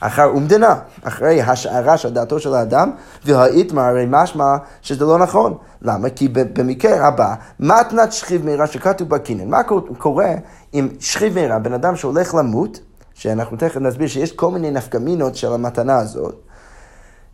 אחר 0.00 0.24
אומדנה, 0.24 0.74
אחרי 1.02 1.42
השערה 1.42 1.96
של 1.96 2.12
דעתו 2.12 2.40
של 2.40 2.54
האדם, 2.54 2.90
והאיתמר 3.24 3.82
הרי 3.82 4.04
משמע 4.08 4.56
שזה 4.82 5.04
לא 5.04 5.18
נכון. 5.18 5.56
למה? 5.82 6.10
כי 6.10 6.28
במקרה 6.28 7.06
הבא, 7.06 7.34
מתנת 7.60 8.12
שכיב 8.12 8.44
מהירה 8.44 8.66
שכתוב 8.66 9.08
בקינן, 9.08 9.48
מה 9.50 9.62
קורה 9.98 10.34
עם 10.72 10.88
שכיב 11.00 11.34
מהירה, 11.34 11.58
בן 11.58 11.72
אדם 11.72 11.96
שהולך 11.96 12.34
למות, 12.34 12.80
שאנחנו 13.14 13.56
תכף 13.56 13.76
נסביר 13.76 14.08
שיש 14.08 14.32
כל 14.32 14.50
מיני 14.50 14.70
נפקמינות 14.70 15.36
של 15.36 15.52
המתנה 15.52 15.98
הזאת, 15.98 16.34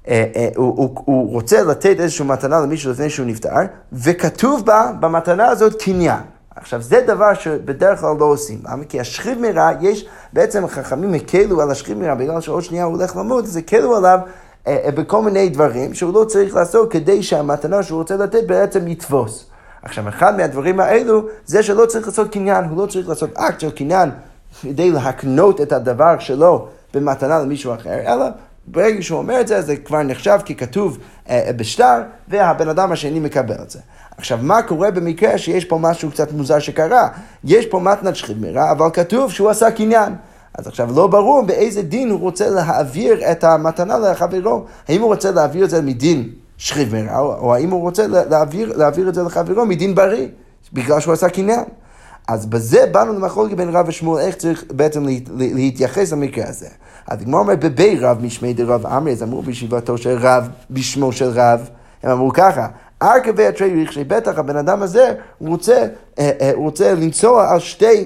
אה, 0.09 0.25
אה, 0.37 0.48
הוא, 0.57 0.77
הוא, 0.77 1.03
הוא 1.05 1.33
רוצה 1.33 1.62
לתת 1.62 2.01
איזושהי 2.01 2.27
מתנה 2.27 2.61
למישהו 2.61 2.90
לפני 2.90 3.11
שהוא 3.11 3.27
נפטר, 3.27 3.51
וכתוב 3.92 4.66
בה, 4.66 4.92
במתנה 5.01 5.48
הזאת, 5.48 5.83
קניין. 5.83 6.20
עכשיו, 6.56 6.82
זה 6.82 7.04
דבר 7.06 7.34
שבדרך 7.34 8.00
כלל 8.00 8.16
לא 8.18 8.24
עושים. 8.24 8.58
למה? 8.64 8.84
כי 8.84 9.00
השכיב 9.00 9.38
מרע, 9.38 9.70
יש, 9.80 10.06
בעצם 10.32 10.64
החכמים 10.64 11.14
הקלו 11.14 11.60
על 11.60 11.70
השכיב 11.70 11.98
מרע, 11.98 12.14
בגלל 12.14 12.40
שעוד 12.40 12.62
שנייה 12.62 12.84
הוא 12.84 12.96
הולך 12.96 13.16
למות, 13.16 13.44
אז 13.44 13.56
הקלו 13.56 13.96
עליו 13.96 14.18
אה, 14.66 14.78
אה, 14.84 14.90
בכל 14.90 15.22
מיני 15.22 15.48
דברים 15.48 15.94
שהוא 15.94 16.14
לא 16.14 16.24
צריך 16.24 16.54
לעשות 16.54 16.92
כדי 16.92 17.22
שהמתנה 17.22 17.82
שהוא 17.82 17.98
רוצה 17.98 18.16
לתת 18.16 18.46
בעצם 18.46 18.88
יתפוס. 18.88 19.46
עכשיו, 19.82 20.08
אחד 20.08 20.36
מהדברים 20.36 20.80
האלו, 20.80 21.22
זה 21.46 21.62
שלא 21.62 21.86
צריך 21.86 22.06
לעשות 22.06 22.32
קניין, 22.32 22.64
הוא 22.64 22.82
לא 22.82 22.86
צריך 22.86 23.08
לעשות 23.08 23.30
אקט 23.36 23.60
של 23.60 23.70
קניין 23.70 24.10
כדי 24.62 24.90
להקנות 24.90 25.60
את 25.60 25.72
הדבר 25.72 26.18
שלו 26.18 26.68
במתנה 26.94 27.38
למישהו 27.38 27.74
אחר, 27.74 27.98
אלא 28.06 28.26
ברגע 28.66 29.02
שהוא 29.02 29.18
אומר 29.18 29.40
את 29.40 29.48
זה, 29.48 29.62
זה 29.62 29.76
כבר 29.76 30.02
נחשב 30.02 30.38
ככתוב 30.46 30.98
אה, 31.28 31.50
בשטר, 31.56 32.02
והבן 32.28 32.68
אדם 32.68 32.92
השני 32.92 33.20
מקבל 33.20 33.62
את 33.62 33.70
זה. 33.70 33.78
עכשיו, 34.16 34.38
מה 34.42 34.62
קורה 34.62 34.90
במקרה 34.90 35.38
שיש 35.38 35.64
פה 35.64 35.79
משהו 35.79 36.11
קצת 36.11 36.33
מוזר 36.33 36.59
שקרה? 36.59 37.09
יש 37.44 37.66
פה 37.66 37.81
מתנת 37.81 38.16
שחימרה, 38.16 38.70
אבל 38.70 38.87
כתוב 38.92 39.33
שהוא 39.33 39.51
עשה 39.51 39.70
קניין. 39.70 40.12
אז 40.59 40.66
עכשיו 40.66 40.88
לא 40.96 41.07
ברור 41.07 41.42
באיזה 41.42 41.83
דין 41.83 42.11
הוא 42.11 42.20
רוצה 42.20 42.51
להעביר 42.51 43.31
את 43.33 43.44
המתנה 43.44 43.98
לחברו. 43.98 44.64
האם 44.88 45.01
הוא 45.01 45.09
רוצה 45.09 45.31
להעביר 45.31 45.64
את 45.64 45.70
זה 45.70 45.83
מדין 45.83 46.29
שחימרה, 46.57 47.18
או, 47.18 47.35
או 47.35 47.55
האם 47.55 47.70
הוא 47.70 47.81
רוצה 47.81 48.07
להעביר, 48.07 48.77
להעביר 48.77 49.09
את 49.09 49.14
זה 49.14 49.22
לחברו 49.22 49.66
מדין 49.66 49.94
בריא, 49.94 50.29
בגלל 50.72 51.01
שהוא 51.01 51.12
עשה 51.12 51.29
קניין. 51.29 51.64
אז 52.29 52.46
בזה 52.46 52.87
באנו 52.92 53.12
למחלוקת 53.12 53.55
בין 53.55 53.68
רב 53.68 53.88
ושמואל, 53.88 54.25
איך 54.25 54.37
צריך 54.37 54.64
בעצם 54.70 55.07
להתייחס 55.37 56.12
למקרה 56.12 56.48
הזה. 56.48 56.68
אז 57.09 57.20
הגמרא 57.20 57.40
אומר, 57.40 57.57
בבי 57.57 57.98
רב 58.01 58.25
משמי 58.25 58.55
דרב 58.55 58.87
עמרי, 58.87 59.12
אז 59.12 59.22
אמרו 59.22 59.42
בישיבתו 59.42 59.98
של 59.98 60.18
רב, 60.20 60.48
בשמו 60.70 61.12
של 61.12 61.29
רב, 61.29 61.68
הם 62.03 62.11
אמרו 62.11 62.31
ככה, 62.33 62.66
ארכבי 63.02 63.46
התרי 63.46 63.84
רכשי, 63.84 64.04
בטח 64.04 64.38
הבן 64.38 64.56
אדם 64.56 64.82
הזה 64.82 65.14
רוצה, 65.40 65.86
אה, 66.18 66.30
אה, 66.40 66.50
רוצה 66.54 66.94
לנסוע 66.94 67.52
על 67.52 67.58
שתי... 67.58 68.04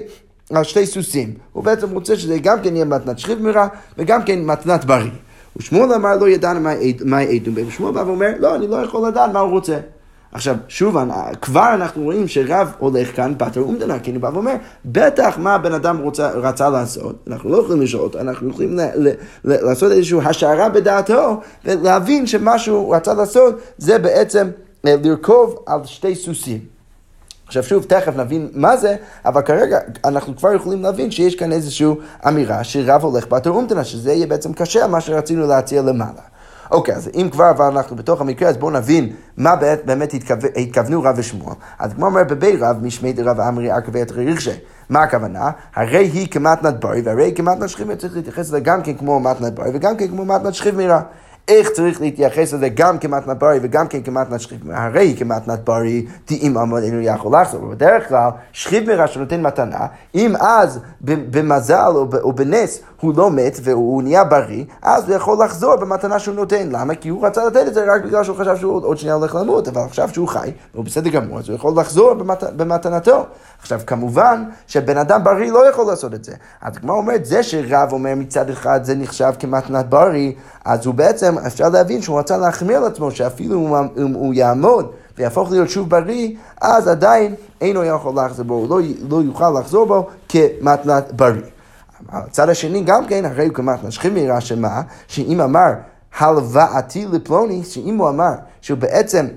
על 0.53 0.63
שתי 0.63 0.85
סוסים. 0.85 1.33
הוא 1.53 1.63
בעצם 1.63 1.93
רוצה 1.93 2.15
שזה 2.15 2.37
גם 2.39 2.61
כן 2.61 2.75
יהיה 2.75 2.85
מתנת 2.85 3.19
שכיב 3.19 3.41
מרע 3.41 3.67
וגם 3.97 4.23
כן 4.23 4.39
מתנת 4.45 4.85
בריא. 4.85 5.11
ושמואל 5.57 5.93
אמר 5.93 6.17
לא 6.17 6.29
ידענו 6.29 6.59
מה 7.05 7.19
בהם. 7.53 7.67
ושמואל 7.67 7.93
בא 7.93 7.99
ואומר, 7.99 8.33
לא, 8.39 8.55
אני 8.55 8.67
לא 8.67 8.75
יכול 8.75 9.07
לדעת 9.07 9.33
מה 9.33 9.39
הוא 9.39 9.51
רוצה. 9.51 9.77
עכשיו, 10.31 10.55
שוב, 10.67 10.97
כבר 11.41 11.73
אנחנו 11.73 12.03
רואים 12.03 12.27
שרב 12.27 12.71
הולך 12.77 13.15
כאן 13.15 13.33
פטר 13.37 13.61
אומדנה, 13.61 13.99
כי 13.99 14.11
הוא 14.11 14.21
בא 14.21 14.29
ואומר, 14.33 14.53
בטח 14.85 15.37
מה 15.37 15.55
הבן 15.55 15.73
אדם 15.73 15.97
רוצה, 15.97 16.29
רצה 16.29 16.69
לעשות, 16.69 17.15
אנחנו 17.27 17.49
לא 17.49 17.57
יכולים 17.57 17.81
לשאול 17.81 18.03
אותו, 18.03 18.19
אנחנו 18.19 18.49
יכולים 18.49 18.79
ל, 18.79 18.81
ל, 18.95 19.07
ל, 19.45 19.65
לעשות 19.65 19.91
איזושהי 19.91 20.19
השערה 20.25 20.69
בדעתו, 20.69 21.41
ולהבין 21.65 22.27
שמה 22.27 22.59
שהוא 22.59 22.95
רצה 22.95 23.13
לעשות 23.13 23.55
זה 23.77 23.99
בעצם 23.99 24.47
אה, 24.47 24.66
לרכוב 25.03 25.63
על 25.65 25.85
שתי 25.85 26.15
סוסים. 26.15 26.59
עכשיו 27.47 27.63
שוב, 27.63 27.83
תכף 27.83 28.15
נבין 28.15 28.49
מה 28.53 28.77
זה, 28.77 28.95
אבל 29.25 29.41
כרגע 29.41 29.79
אנחנו 30.05 30.35
כבר 30.37 30.53
יכולים 30.53 30.83
להבין 30.83 31.11
שיש 31.11 31.35
כאן 31.35 31.51
איזושהי 31.51 31.87
אמירה 32.27 32.63
שרב 32.63 33.03
הולך 33.03 33.27
בתור 33.27 33.55
אומתנה, 33.55 33.83
שזה 33.83 34.13
יהיה 34.13 34.27
בעצם 34.27 34.53
קשה 34.53 34.83
על 34.83 34.89
מה 34.89 35.01
שרצינו 35.01 35.47
להציע 35.47 35.81
למעלה. 35.81 36.21
אוקיי, 36.71 36.95
אז 36.95 37.09
אם 37.15 37.29
כבר 37.31 37.49
אבל 37.49 37.65
אנחנו 37.65 37.95
בתוך 37.95 38.21
המקרה, 38.21 38.49
אז 38.49 38.57
בואו 38.57 38.71
נבין 38.71 39.13
מה 39.37 39.55
באמת 39.85 40.13
התכוונו 40.55 41.03
רב 41.03 41.15
ושמואל. 41.17 41.55
אז 41.79 41.93
כמו 41.93 42.05
אומר 42.05 42.23
בבי 42.23 42.57
רב, 42.57 42.77
משמי 42.81 43.13
דרב 43.13 43.39
אמרי 43.39 43.71
עקבי 43.71 44.01
את 44.01 44.11
ריכשי. 44.11 44.51
מה 44.89 45.03
הכוונה? 45.03 45.49
הרי 45.75 46.05
היא 46.13 46.27
כמתנת 46.27 46.79
ברי, 46.79 47.01
והרי 47.01 47.23
היא 47.23 47.35
כמתנת 47.35 47.69
שכיב 47.69 47.95
צריך 47.95 48.15
להתייחס 48.15 48.39
לזה 48.39 48.59
גם 48.59 48.81
כן 48.81 48.93
כמו 48.93 49.19
מתנת 49.19 49.55
ברי 49.55 49.69
וגם 49.73 49.97
כן 49.97 50.07
כמו 50.07 50.25
מתנת 50.25 50.53
שכיב 50.53 50.75
מירה. 50.75 51.01
איך 51.47 51.69
צריך 51.69 52.01
להתייחס 52.01 52.53
לזה 52.53 52.69
גם 52.69 52.97
כמתנת 52.97 53.37
ברי 53.39 53.59
וגם 53.61 53.87
כן 53.87 54.01
כמתנת 54.01 54.41
שכיב. 54.41 54.71
הרי 54.71 55.15
כמתנת 55.17 55.65
ברי, 55.65 56.05
תאים 56.25 56.57
עמוד 56.57 56.83
אינו 56.83 57.01
יכול 57.01 57.41
לחזור. 57.41 57.61
בדרך 57.61 58.09
כלל, 58.09 58.29
שכיב 58.51 58.87
מירה 58.87 59.07
שנותן 59.07 59.41
מתנה, 59.41 59.85
אם 60.15 60.35
אז 60.39 60.79
במזל 61.01 61.91
או 62.21 62.33
בנס 62.33 62.79
הוא 63.01 63.13
לא 63.17 63.31
מת 63.31 63.57
והוא 63.63 64.03
נהיה 64.03 64.23
בריא, 64.23 64.65
אז 64.81 65.09
הוא 65.09 65.15
יכול 65.15 65.43
לחזור 65.45 65.75
במתנה 65.75 66.19
שהוא 66.19 66.35
נותן. 66.35 66.69
למה? 66.71 66.95
כי 66.95 67.09
הוא 67.09 67.25
רצה 67.25 67.45
לתת 67.45 67.67
את 67.67 67.73
זה 67.73 67.93
רק 67.93 68.03
בגלל 68.03 68.23
שהוא 68.23 68.37
חשב 68.37 68.55
שהוא 68.57 68.85
עוד 68.85 68.97
שנייה 68.97 69.15
הולך 69.15 69.35
למות, 69.35 69.67
אבל 69.67 69.81
עכשיו 69.81 70.09
שהוא 70.13 70.27
חי, 70.27 70.51
והוא 70.73 70.85
בסדר 70.85 71.09
גמור, 71.09 71.39
אז 71.39 71.49
הוא 71.49 71.55
יכול 71.55 71.73
לחזור 71.79 72.13
במת... 72.13 72.43
במתנתו. 72.43 73.25
עכשיו, 73.61 73.79
כמובן 73.87 74.43
שבן 74.67 74.97
אדם 74.97 75.23
בריא 75.23 75.51
לא 75.51 75.69
יכול 75.69 75.85
לעשות 75.87 76.13
את 76.13 76.23
זה. 76.23 76.33
אז 76.61 76.77
הגמרא 76.77 76.95
אומרת, 76.95 77.25
זה 77.25 77.43
שרב 77.43 77.89
אומר 77.91 78.13
מצד 78.15 78.49
אחד 78.49 78.83
זה 78.83 78.95
נחשב 78.95 79.33
כמתנת 79.39 79.89
בריא, 79.89 80.31
אז 80.65 80.85
הוא 80.85 80.95
בעצם, 80.95 81.36
אפשר 81.47 81.69
להבין 81.69 82.01
שהוא 82.01 82.19
רצה 82.19 82.37
להחמיר 82.37 82.79
לעצמו, 82.79 83.11
שאפילו 83.11 83.77
אם 83.97 84.13
הוא 84.13 84.33
יעמוד 84.33 84.91
ויהפוך 85.17 85.51
להיות 85.51 85.69
שוב 85.69 85.89
בריא, 85.89 86.35
אז 86.61 86.87
עדיין 86.87 87.35
אינו 87.61 87.83
יכול 87.83 88.13
לחזור 88.15 88.45
בו, 88.45 88.53
הוא 88.53 88.69
לא, 88.69 88.79
לא 89.09 89.21
יוכל 89.23 89.59
לחזור 89.59 89.85
בו 89.85 90.07
כמתנת 90.29 91.11
בריא. 91.13 91.41
הצד 92.09 92.49
השני 92.49 92.81
גם 92.81 93.05
כן, 93.05 93.25
הרי 93.25 93.45
הוא 93.45 93.53
כמעט 93.53 93.83
נשכים 93.83 94.13
מהירה 94.13 94.41
שמה, 94.41 94.81
שאם 95.07 95.41
אמר 95.41 95.73
הלוואתי 96.17 97.05
לפלוני, 97.11 97.63
שאם 97.63 97.97
הוא 97.97 98.09
אמר 98.09 98.31
שהוא 98.61 98.77
בעצם 98.77 99.27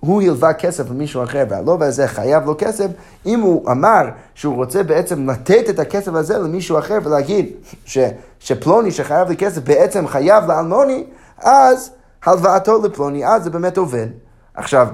הוא 0.00 0.22
הלווה 0.22 0.52
כסף 0.52 0.90
למישהו 0.90 1.22
אחר 1.22 1.44
והלווה 1.48 1.86
הזה 1.86 2.08
חייב 2.08 2.46
לו 2.46 2.54
כסף, 2.58 2.86
אם 3.26 3.40
הוא 3.40 3.70
אמר 3.70 4.08
שהוא 4.34 4.56
רוצה 4.56 4.82
בעצם 4.82 5.30
לתת 5.30 5.70
את 5.70 5.78
הכסף 5.78 6.14
הזה 6.14 6.38
למישהו 6.38 6.78
אחר 6.78 6.98
ולהגיד 7.04 7.46
ש, 7.84 7.98
שפלוני 8.38 8.90
שחייב 8.90 9.28
לי 9.28 9.36
כסף 9.36 9.62
בעצם 9.62 10.06
חייב 10.06 10.44
לאלמוני, 10.44 11.04
אז 11.42 11.90
הלוואתו 12.24 12.82
לפלוני, 12.82 13.26
אז 13.26 13.44
זה 13.44 13.50
באמת 13.50 13.76
עובד. 13.76 14.06
עכשיו, 14.54 14.88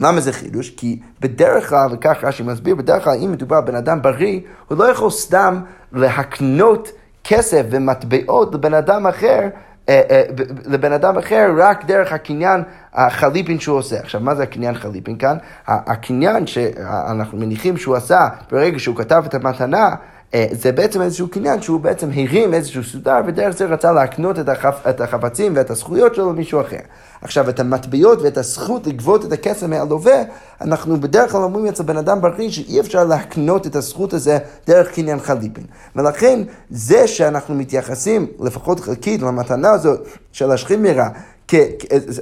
למה 0.00 0.20
זה 0.20 0.32
חידוש? 0.32 0.70
כי 0.70 1.00
בדרך 1.20 1.68
כלל, 1.68 1.88
וכך 1.92 2.16
רש"י 2.22 2.42
מסביר, 2.42 2.74
בדרך 2.74 3.04
כלל 3.04 3.16
אם 3.24 3.32
מדובר 3.32 3.60
בן 3.60 3.74
אדם 3.74 4.02
בריא, 4.02 4.40
הוא 4.68 4.78
לא 4.78 4.84
יכול 4.84 5.10
סתם 5.10 5.60
להקנות 5.92 6.88
כסף 7.24 7.62
ומטבעות 7.70 8.54
לבן 8.54 8.74
אדם 8.74 9.06
אחר, 9.06 9.48
אה, 9.88 10.02
אה, 10.10 10.22
לבן 10.66 10.92
אדם 10.92 11.18
אחר 11.18 11.50
רק 11.58 11.84
דרך 11.84 12.12
הקניין 12.12 12.62
החליפין 12.94 13.60
שהוא 13.60 13.78
עושה. 13.78 14.00
עכשיו, 14.00 14.20
מה 14.20 14.34
זה 14.34 14.42
הקניין 14.42 14.74
חליפין 14.74 15.18
כאן? 15.18 15.36
הקניין 15.66 16.46
שאנחנו 16.46 17.38
מניחים 17.38 17.76
שהוא 17.76 17.96
עשה 17.96 18.28
ברגע 18.50 18.78
שהוא 18.78 18.96
כתב 18.96 19.22
את 19.26 19.34
המתנה, 19.34 19.94
זה 20.52 20.72
בעצם 20.72 21.02
איזשהו 21.02 21.28
קניין 21.28 21.62
שהוא 21.62 21.80
בעצם 21.80 22.10
הרים 22.14 22.54
איזשהו 22.54 22.84
סודר, 22.84 23.16
ודרך 23.26 23.56
זה 23.56 23.64
רצה 23.64 23.92
להקנות 23.92 24.38
את, 24.38 24.48
החפ, 24.48 24.86
את 24.90 25.00
החפצים 25.00 25.52
ואת 25.56 25.70
הזכויות 25.70 26.14
שלו 26.14 26.32
למישהו 26.32 26.60
אחר. 26.60 26.78
עכשיו, 27.22 27.48
את 27.48 27.60
המטבעות 27.60 28.22
ואת 28.22 28.38
הזכות 28.38 28.86
לגבות 28.86 29.24
את 29.24 29.32
הכסף 29.32 29.66
מהלווה, 29.66 30.22
אנחנו 30.60 31.00
בדרך 31.00 31.32
כלל 31.32 31.42
אומרים 31.42 31.66
אצל 31.66 31.82
בן 31.82 31.96
אדם 31.96 32.20
בריא 32.20 32.50
שאי 32.50 32.80
אפשר 32.80 33.04
להקנות 33.04 33.66
את 33.66 33.76
הזכות 33.76 34.12
הזה 34.12 34.38
דרך 34.66 34.94
קניין 34.94 35.20
חליפין. 35.20 35.64
ולכן, 35.96 36.40
זה 36.70 37.08
שאנחנו 37.08 37.54
מתייחסים, 37.54 38.26
לפחות 38.40 38.80
חלקית, 38.80 39.22
למתנה 39.22 39.70
הזאת 39.70 40.00
של 40.32 40.50
השכימירה, 40.50 41.08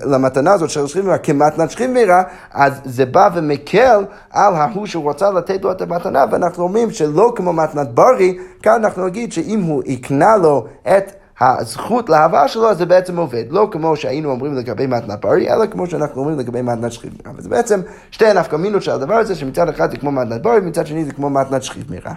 למתנה 0.05 0.53
הזאת 0.53 0.71
של 0.71 0.87
שכיב 0.87 1.05
מירה 1.05 1.19
כמתנת 1.19 1.71
שכיב 1.71 1.91
מירה, 1.91 2.23
אז 2.53 2.73
זה 2.85 3.07
בא 3.07 3.29
ומקל 3.35 4.05
על 4.31 4.55
ההוא 4.55 4.87
שהוא 4.87 5.11
רצה 5.11 5.31
לתת 5.31 5.65
לו 5.65 5.73
את 5.73 5.83
המתנה, 5.83 6.25
ואנחנו 6.31 6.63
אומרים 6.63 6.91
שלא 6.91 7.33
כמו 7.37 7.53
מתנת 7.53 7.89
ברי, 7.95 8.39
כאן 8.63 8.85
אנחנו 8.85 9.07
נגיד 9.07 9.33
שאם 9.33 9.61
הוא 9.63 9.83
יקנה 9.87 10.37
לו 10.37 10.67
את 10.83 11.13
הזכות 11.41 12.09
להבאה 12.09 12.49
שלו, 12.49 12.75
זה 12.75 12.87
בעצם 12.87 13.17
עובד. 13.17 13.45
לא 13.51 13.69
כמו 13.71 13.97
שהיינו 13.97 14.31
אומרים 14.31 14.55
לגבי 14.55 14.87
מתנת 14.87 15.21
ברי, 15.21 15.53
אלא 15.53 15.67
כמו 15.67 15.87
שאנחנו 15.87 16.21
אומרים 16.21 16.39
לגבי 16.39 16.63
מתנת 16.63 16.93
שכיב 16.93 17.13
מירה. 17.19 17.39
וזה 17.39 17.49
בעצם 17.49 17.81
שתי 18.11 18.27
הנפקמינות 18.27 18.83
של 18.83 18.91
הדבר 18.91 19.15
הזה, 19.15 19.35
שמצד 19.35 19.69
אחד 19.69 19.91
זה 19.91 19.97
כמו 19.97 20.11
מתנת 20.13 20.43
ברי, 20.43 20.59
ומצד 20.59 20.87
שני 20.87 21.05
זה 21.05 21.13
כמו 21.13 21.31
מתנת 21.31 21.63
שכיב 21.63 21.85
מירה. 21.91 22.13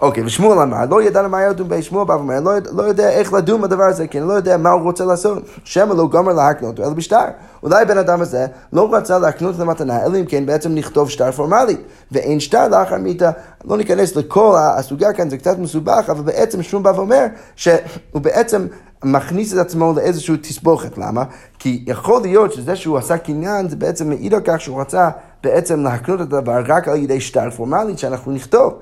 אוקיי, 0.00 0.24
ושמואל 0.24 0.58
אמר, 0.58 0.86
לא 0.90 1.02
ידענו 1.02 1.28
מה 1.28 1.42
ידון 1.42 1.68
בי, 1.68 1.82
שמואל 1.82 2.06
בא 2.06 2.12
ואומר, 2.12 2.40
לא, 2.40 2.52
לא 2.72 2.82
יודע 2.82 3.10
איך 3.10 3.32
לדון 3.32 3.62
בדבר 3.62 3.84
הזה, 3.84 4.06
כי 4.06 4.18
אני 4.18 4.28
לא 4.28 4.32
יודע 4.32 4.56
מה 4.56 4.70
הוא 4.70 4.82
רוצה 4.82 5.04
לעשות. 5.04 5.42
שמא 5.64 5.94
לא 5.94 6.06
גומר 6.06 6.32
להקנות, 6.32 6.80
אלא 6.80 6.88
בשטר. 6.88 7.24
אולי 7.62 7.84
בן 7.84 7.98
אדם 7.98 8.20
הזה 8.20 8.46
לא 8.72 8.94
רצה 8.94 9.18
להקנות 9.18 9.54
את 9.54 9.60
המתנה, 9.60 10.04
אלא 10.04 10.18
אם 10.18 10.24
כן 10.24 10.46
בעצם 10.46 10.74
נכתוב 10.74 11.10
שטר 11.10 11.32
פורמלי. 11.32 11.76
ואין 12.12 12.40
שטר 12.40 12.68
לאחר 12.68 12.96
מיתה, 12.96 13.30
לא 13.64 13.76
ניכנס 13.76 14.16
לכל 14.16 14.56
הסוגיה 14.58 15.12
כאן, 15.12 15.30
זה 15.30 15.36
קצת 15.36 15.58
מסובך, 15.58 16.04
אבל 16.10 16.22
בעצם 16.22 16.62
שמואל 16.62 16.84
בא 16.84 16.92
ואומר 16.96 17.26
שהוא 17.56 17.78
בעצם... 18.14 18.66
מכניס 19.04 19.52
את 19.52 19.58
עצמו 19.58 19.92
לאיזושהי 19.96 20.36
תסבוכת, 20.36 20.98
למה? 20.98 21.24
כי 21.58 21.84
יכול 21.86 22.22
להיות 22.22 22.52
שזה 22.52 22.76
שהוא 22.76 22.98
עשה 22.98 23.18
קניין, 23.18 23.68
זה 23.68 23.76
בעצם 23.76 24.08
מעיד 24.08 24.34
על 24.34 24.40
כך 24.44 24.60
שהוא 24.60 24.80
רצה 24.80 25.10
בעצם 25.42 25.82
להקנות 25.82 26.20
את 26.20 26.32
הדבר 26.32 26.62
רק 26.66 26.88
על 26.88 26.96
ידי 26.96 27.20
שטר 27.20 27.50
פורמלי 27.50 27.96
שאנחנו 27.96 28.32
נכתוב. 28.32 28.78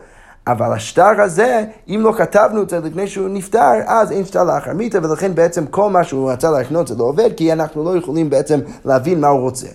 אבל 0.47 0.73
השטר 0.73 1.21
הזה, 1.21 1.65
אם 1.89 2.01
לא 2.03 2.13
כתבנו 2.17 2.63
את 2.63 2.71
זה 2.71 2.81
לפני 2.81 3.07
שהוא 3.07 3.29
נפטר, 3.29 3.73
אז 3.87 4.13
אין 4.13 4.25
שטר 4.25 4.45
לאחר 4.45 4.73
מיתה, 4.73 4.99
ולכן 5.03 5.35
בעצם 5.35 5.67
כל 5.67 5.91
מה 5.91 6.05
שהוא 6.05 6.31
רצה 6.31 6.51
להקנות 6.51 6.89
זה 6.89 6.95
לא 6.99 7.05
עובד, 7.05 7.31
כי 7.37 7.53
אנחנו 7.53 7.85
לא 7.85 7.97
יכולים 7.97 8.31
בעצם 8.31 8.61
להבין 8.85 9.21
מה 9.21 9.29
הוא 9.29 9.41
רוצה. 9.41 9.67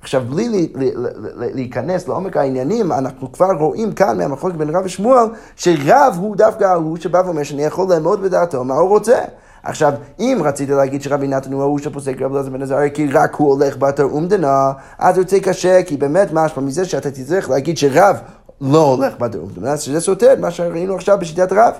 עכשיו, 0.00 0.22
בלי 0.30 0.48
לי, 0.48 0.68
לי, 0.74 0.90
לי, 0.96 1.52
להיכנס 1.54 2.08
לעומק 2.08 2.36
העניינים, 2.36 2.92
אנחנו 2.92 3.32
כבר 3.32 3.52
רואים 3.58 3.92
כאן 3.92 4.18
מהמחלוקת 4.18 4.56
בין 4.56 4.76
רב 4.76 4.84
ושמואל, 4.84 5.26
שרב 5.56 6.16
הוא 6.18 6.36
דווקא 6.36 6.64
ההוא 6.64 6.96
שבא 6.96 7.22
ואומר 7.24 7.42
שאני 7.42 7.64
יכול 7.64 7.88
לעמוד 7.88 8.22
בדעתו 8.22 8.64
מה 8.64 8.74
הוא 8.74 8.88
רוצה. 8.88 9.18
עכשיו, 9.62 9.92
אם 10.20 10.38
רצית 10.44 10.70
להגיד 10.70 11.02
שרבי 11.02 11.28
נתן 11.28 11.52
הוא 11.52 11.62
ההוא 11.62 11.78
שפוסק 11.78 12.20
רבי 12.20 12.34
אלעזר 12.34 12.50
בן 12.50 12.62
עזריה 12.62 12.90
כי 12.90 13.06
רק 13.12 13.34
הוא 13.34 13.48
הולך 13.48 13.76
בתור 13.78 14.10
אומדנה, 14.10 14.72
אז 14.98 15.18
יוצא 15.18 15.38
קשה, 15.38 15.82
כי 15.82 15.96
באמת 15.96 16.28
משמע 16.32 16.62
מזה 16.62 16.84
שאתה 16.84 17.10
תצטרך 17.10 17.50
להגיד 17.50 17.78
שרב 17.78 18.16
לא 18.64 18.78
הולך 18.78 19.18
בדירוג. 19.18 19.50
אומרת 19.56 19.80
שזה 19.80 20.00
סותר 20.00 20.34
מה 20.40 20.50
שראינו 20.50 20.94
עכשיו 20.94 21.18
בשיטת 21.20 21.52
רב. 21.52 21.72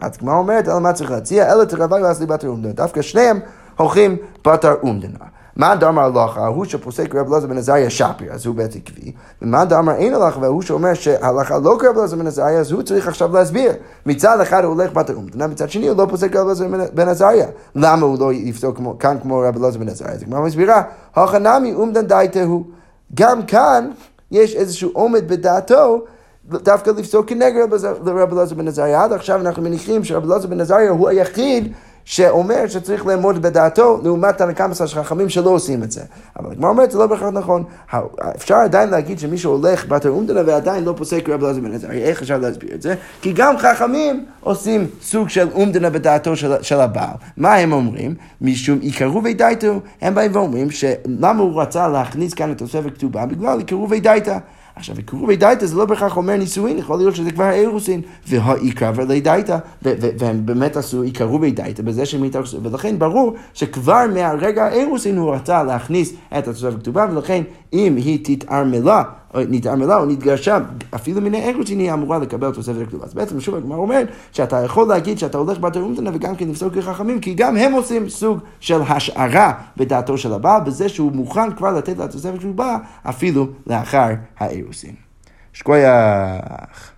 אז 0.00 0.16
כמו 0.16 0.32
אומרת, 0.32 0.68
אלא 0.68 0.80
מה 0.80 0.92
צריך 0.92 1.10
להציע? 1.10 1.52
אלא 1.52 1.64
תרבי 1.64 2.02
ואסלי 2.02 2.26
בתר 2.26 2.48
אומדנה. 2.48 2.72
דווקא 2.72 3.02
שניהם 3.02 3.40
הולכים 3.76 4.16
בתר 4.44 4.74
אומדנה. 4.82 5.18
מה 5.56 5.76
דאמר 5.76 6.02
הלכה, 6.02 6.40
ההוא 6.40 6.64
שפוסק 6.64 7.14
רב 7.14 7.32
אלעזר 7.32 7.46
בן 7.46 7.58
עזריה 7.58 7.90
שפיר, 7.90 8.32
אז 8.32 8.46
הוא 8.46 8.54
בית 8.54 8.76
עקבי, 8.76 9.12
ומה 9.42 9.64
דאמר 9.64 9.92
אין 9.92 10.14
הלכה, 10.14 10.40
וההוא 10.40 10.62
שאומר 10.62 10.94
שההלכה 10.94 11.58
לא 11.58 11.76
כרב 11.80 11.98
אלעזר 11.98 12.16
בן 12.16 12.26
עזריה, 12.26 12.60
אז 12.60 12.72
הוא 12.72 12.82
צריך 12.82 13.08
עכשיו 13.08 13.32
להסביר. 13.34 13.72
מצד 14.06 14.40
אחד 14.40 14.64
הוא 14.64 14.72
הולך 14.72 14.92
בתר 14.92 15.14
אומדנה, 15.14 15.46
מצד 15.46 15.70
שני 15.70 15.88
הוא 15.88 15.96
לא 15.96 16.06
פוסק 16.10 16.36
רב 16.36 16.46
אלעזר 16.46 16.66
בן 16.94 17.08
עזריה. 17.08 17.46
למה 17.74 18.06
הוא 18.06 18.18
לא 18.18 18.32
יפסוק 18.32 18.80
כאן 18.98 19.16
כמו 19.22 19.38
רב 19.38 19.56
אלעזר 19.56 19.78
בן 19.78 19.88
עזריה? 19.88 20.12
אז 20.12 20.22
הגמרא 20.22 20.40
מסבירה, 20.40 20.82
הכנמי 21.14 21.74
אומדן 21.74 22.06
דייתהו. 22.06 22.64
גם 23.14 23.46
כאן 23.46 23.90
יש 24.30 24.54
איזשהו 24.54 24.90
עומד 24.92 25.28
בדעתו 25.28 26.04
דווקא 26.48 26.90
לפסוק 26.90 27.28
כנגד 27.28 27.62
רבי 28.02 28.32
אלעזר 28.32 28.54
בן 28.54 28.68
עזריה. 28.68 29.04
עד 29.04 29.12
עכשיו 29.12 29.40
אנחנו 29.40 29.62
מניחים 29.62 30.04
שרבי 30.04 30.26
אלעזר 30.26 30.48
בן 30.48 30.60
עזריה 30.60 30.90
הוא 30.90 31.08
היחיד 31.08 31.72
שאומר 32.06 32.66
שצריך 32.66 33.06
לעמוד 33.06 33.42
בדעתו, 33.42 34.00
לעומת 34.04 34.38
תנא 34.38 34.74
של 34.74 34.86
חכמים 34.86 35.28
שלא 35.28 35.50
עושים 35.50 35.82
את 35.82 35.90
זה. 35.90 36.00
אבל 36.38 36.52
הגמרא 36.52 36.70
אומרת, 36.70 36.90
זה 36.90 36.98
לא 36.98 37.06
בהכרח 37.06 37.28
נכון. 37.28 37.64
אפשר 38.36 38.54
עדיין 38.54 38.88
להגיד 38.88 39.18
שמישהו 39.18 39.52
הולך 39.52 39.88
בתר 39.88 40.10
אומדנה 40.10 40.40
ועדיין 40.46 40.84
לא 40.84 40.94
פוסק 40.96 41.28
רב 41.28 41.44
אלעזר 41.44 41.60
בן 41.60 41.74
עזר. 41.74 41.90
איך 41.90 42.22
אפשר 42.22 42.38
להסביר 42.38 42.74
את 42.74 42.82
זה? 42.82 42.94
כי 43.22 43.32
גם 43.32 43.58
חכמים 43.58 44.24
עושים 44.40 44.86
סוג 45.02 45.28
של 45.28 45.48
אומדנה 45.54 45.90
בדעתו 45.90 46.36
של, 46.36 46.62
של 46.62 46.80
הבעל. 46.80 47.16
מה 47.36 47.54
הם 47.54 47.72
אומרים? 47.72 48.14
משום 48.40 48.78
עיקרובי 48.80 49.34
דייתו, 49.34 49.80
הם 50.00 50.14
באים 50.14 50.30
ואומרים 50.34 50.70
שלמה 50.70 51.42
הוא 51.42 51.62
רצה 51.62 51.88
להכניס 51.88 52.34
כאן 52.34 52.52
את 52.52 52.58
תוספת 52.58 52.94
כתובה? 52.94 53.26
בגלל 53.26 53.58
עיקרובי 53.58 54.00
דייתא. 54.00 54.38
עכשיו, 54.76 54.96
עיכובי 54.96 55.36
דייתא 55.36 55.66
זה 55.66 55.76
לא 55.76 55.84
בהכרח 55.84 56.16
אומר 56.16 56.36
נישואין, 56.36 56.78
יכול 56.78 56.98
להיות 56.98 57.16
שזה 57.16 57.30
כבר 57.30 57.50
אירוסין, 57.50 58.00
והעיקרא 58.28 58.90
דייתא, 59.22 59.58
והם 59.82 60.46
באמת 60.46 60.76
עשו 60.76 61.02
עיקרובי 61.02 61.50
דייתא 61.50 61.82
בזה 61.82 62.06
שהם 62.06 62.22
התארסו, 62.24 62.62
ולכן 62.62 62.98
ברור 62.98 63.34
שכבר 63.54 64.04
מהרגע 64.14 64.64
האירוסין 64.64 65.16
הוא 65.16 65.34
רצה 65.34 65.62
להכניס 65.62 66.12
את 66.38 66.48
התוספת 66.48 66.74
הכתובה, 66.74 67.06
ולכן 67.10 67.42
אם 67.72 67.96
היא 67.96 68.18
תתערמלה 68.24 69.02
נתעמלה 69.34 69.96
או 69.96 70.06
נתגרשה, 70.06 70.58
אפילו 70.94 71.20
מן 71.20 71.34
האגרוטין 71.34 71.78
היא 71.78 71.92
אמורה 71.92 72.18
לקבל 72.18 72.52
תוספת 72.52 72.82
הכתובה. 72.82 73.04
אז 73.04 73.14
בעצם 73.14 73.40
שוב 73.40 73.54
הגמרא 73.54 73.78
אומרת 73.78 74.08
שאתה 74.32 74.56
יכול 74.56 74.88
להגיד 74.88 75.18
שאתה 75.18 75.38
הולך 75.38 75.58
בתר 75.58 75.82
אומדנה 75.82 76.10
וגם 76.14 76.36
כן 76.36 76.48
לפסוק 76.48 76.74
כחכמים, 76.74 77.20
כי 77.20 77.34
גם 77.34 77.56
הם 77.56 77.72
עושים 77.72 78.08
סוג 78.08 78.38
של 78.60 78.82
השערה 78.82 79.52
בדעתו 79.76 80.18
של 80.18 80.32
הבעל, 80.32 80.60
בזה 80.60 80.88
שהוא 80.88 81.12
מוכן 81.12 81.52
כבר 81.52 81.72
לתת 81.72 81.98
לה 81.98 82.08
תוספת 82.08 82.38
כתובה 82.38 82.76
אפילו 83.02 83.46
לאחר 83.66 84.08
האירוסין. 84.38 84.94
שקוייך. 85.52 86.95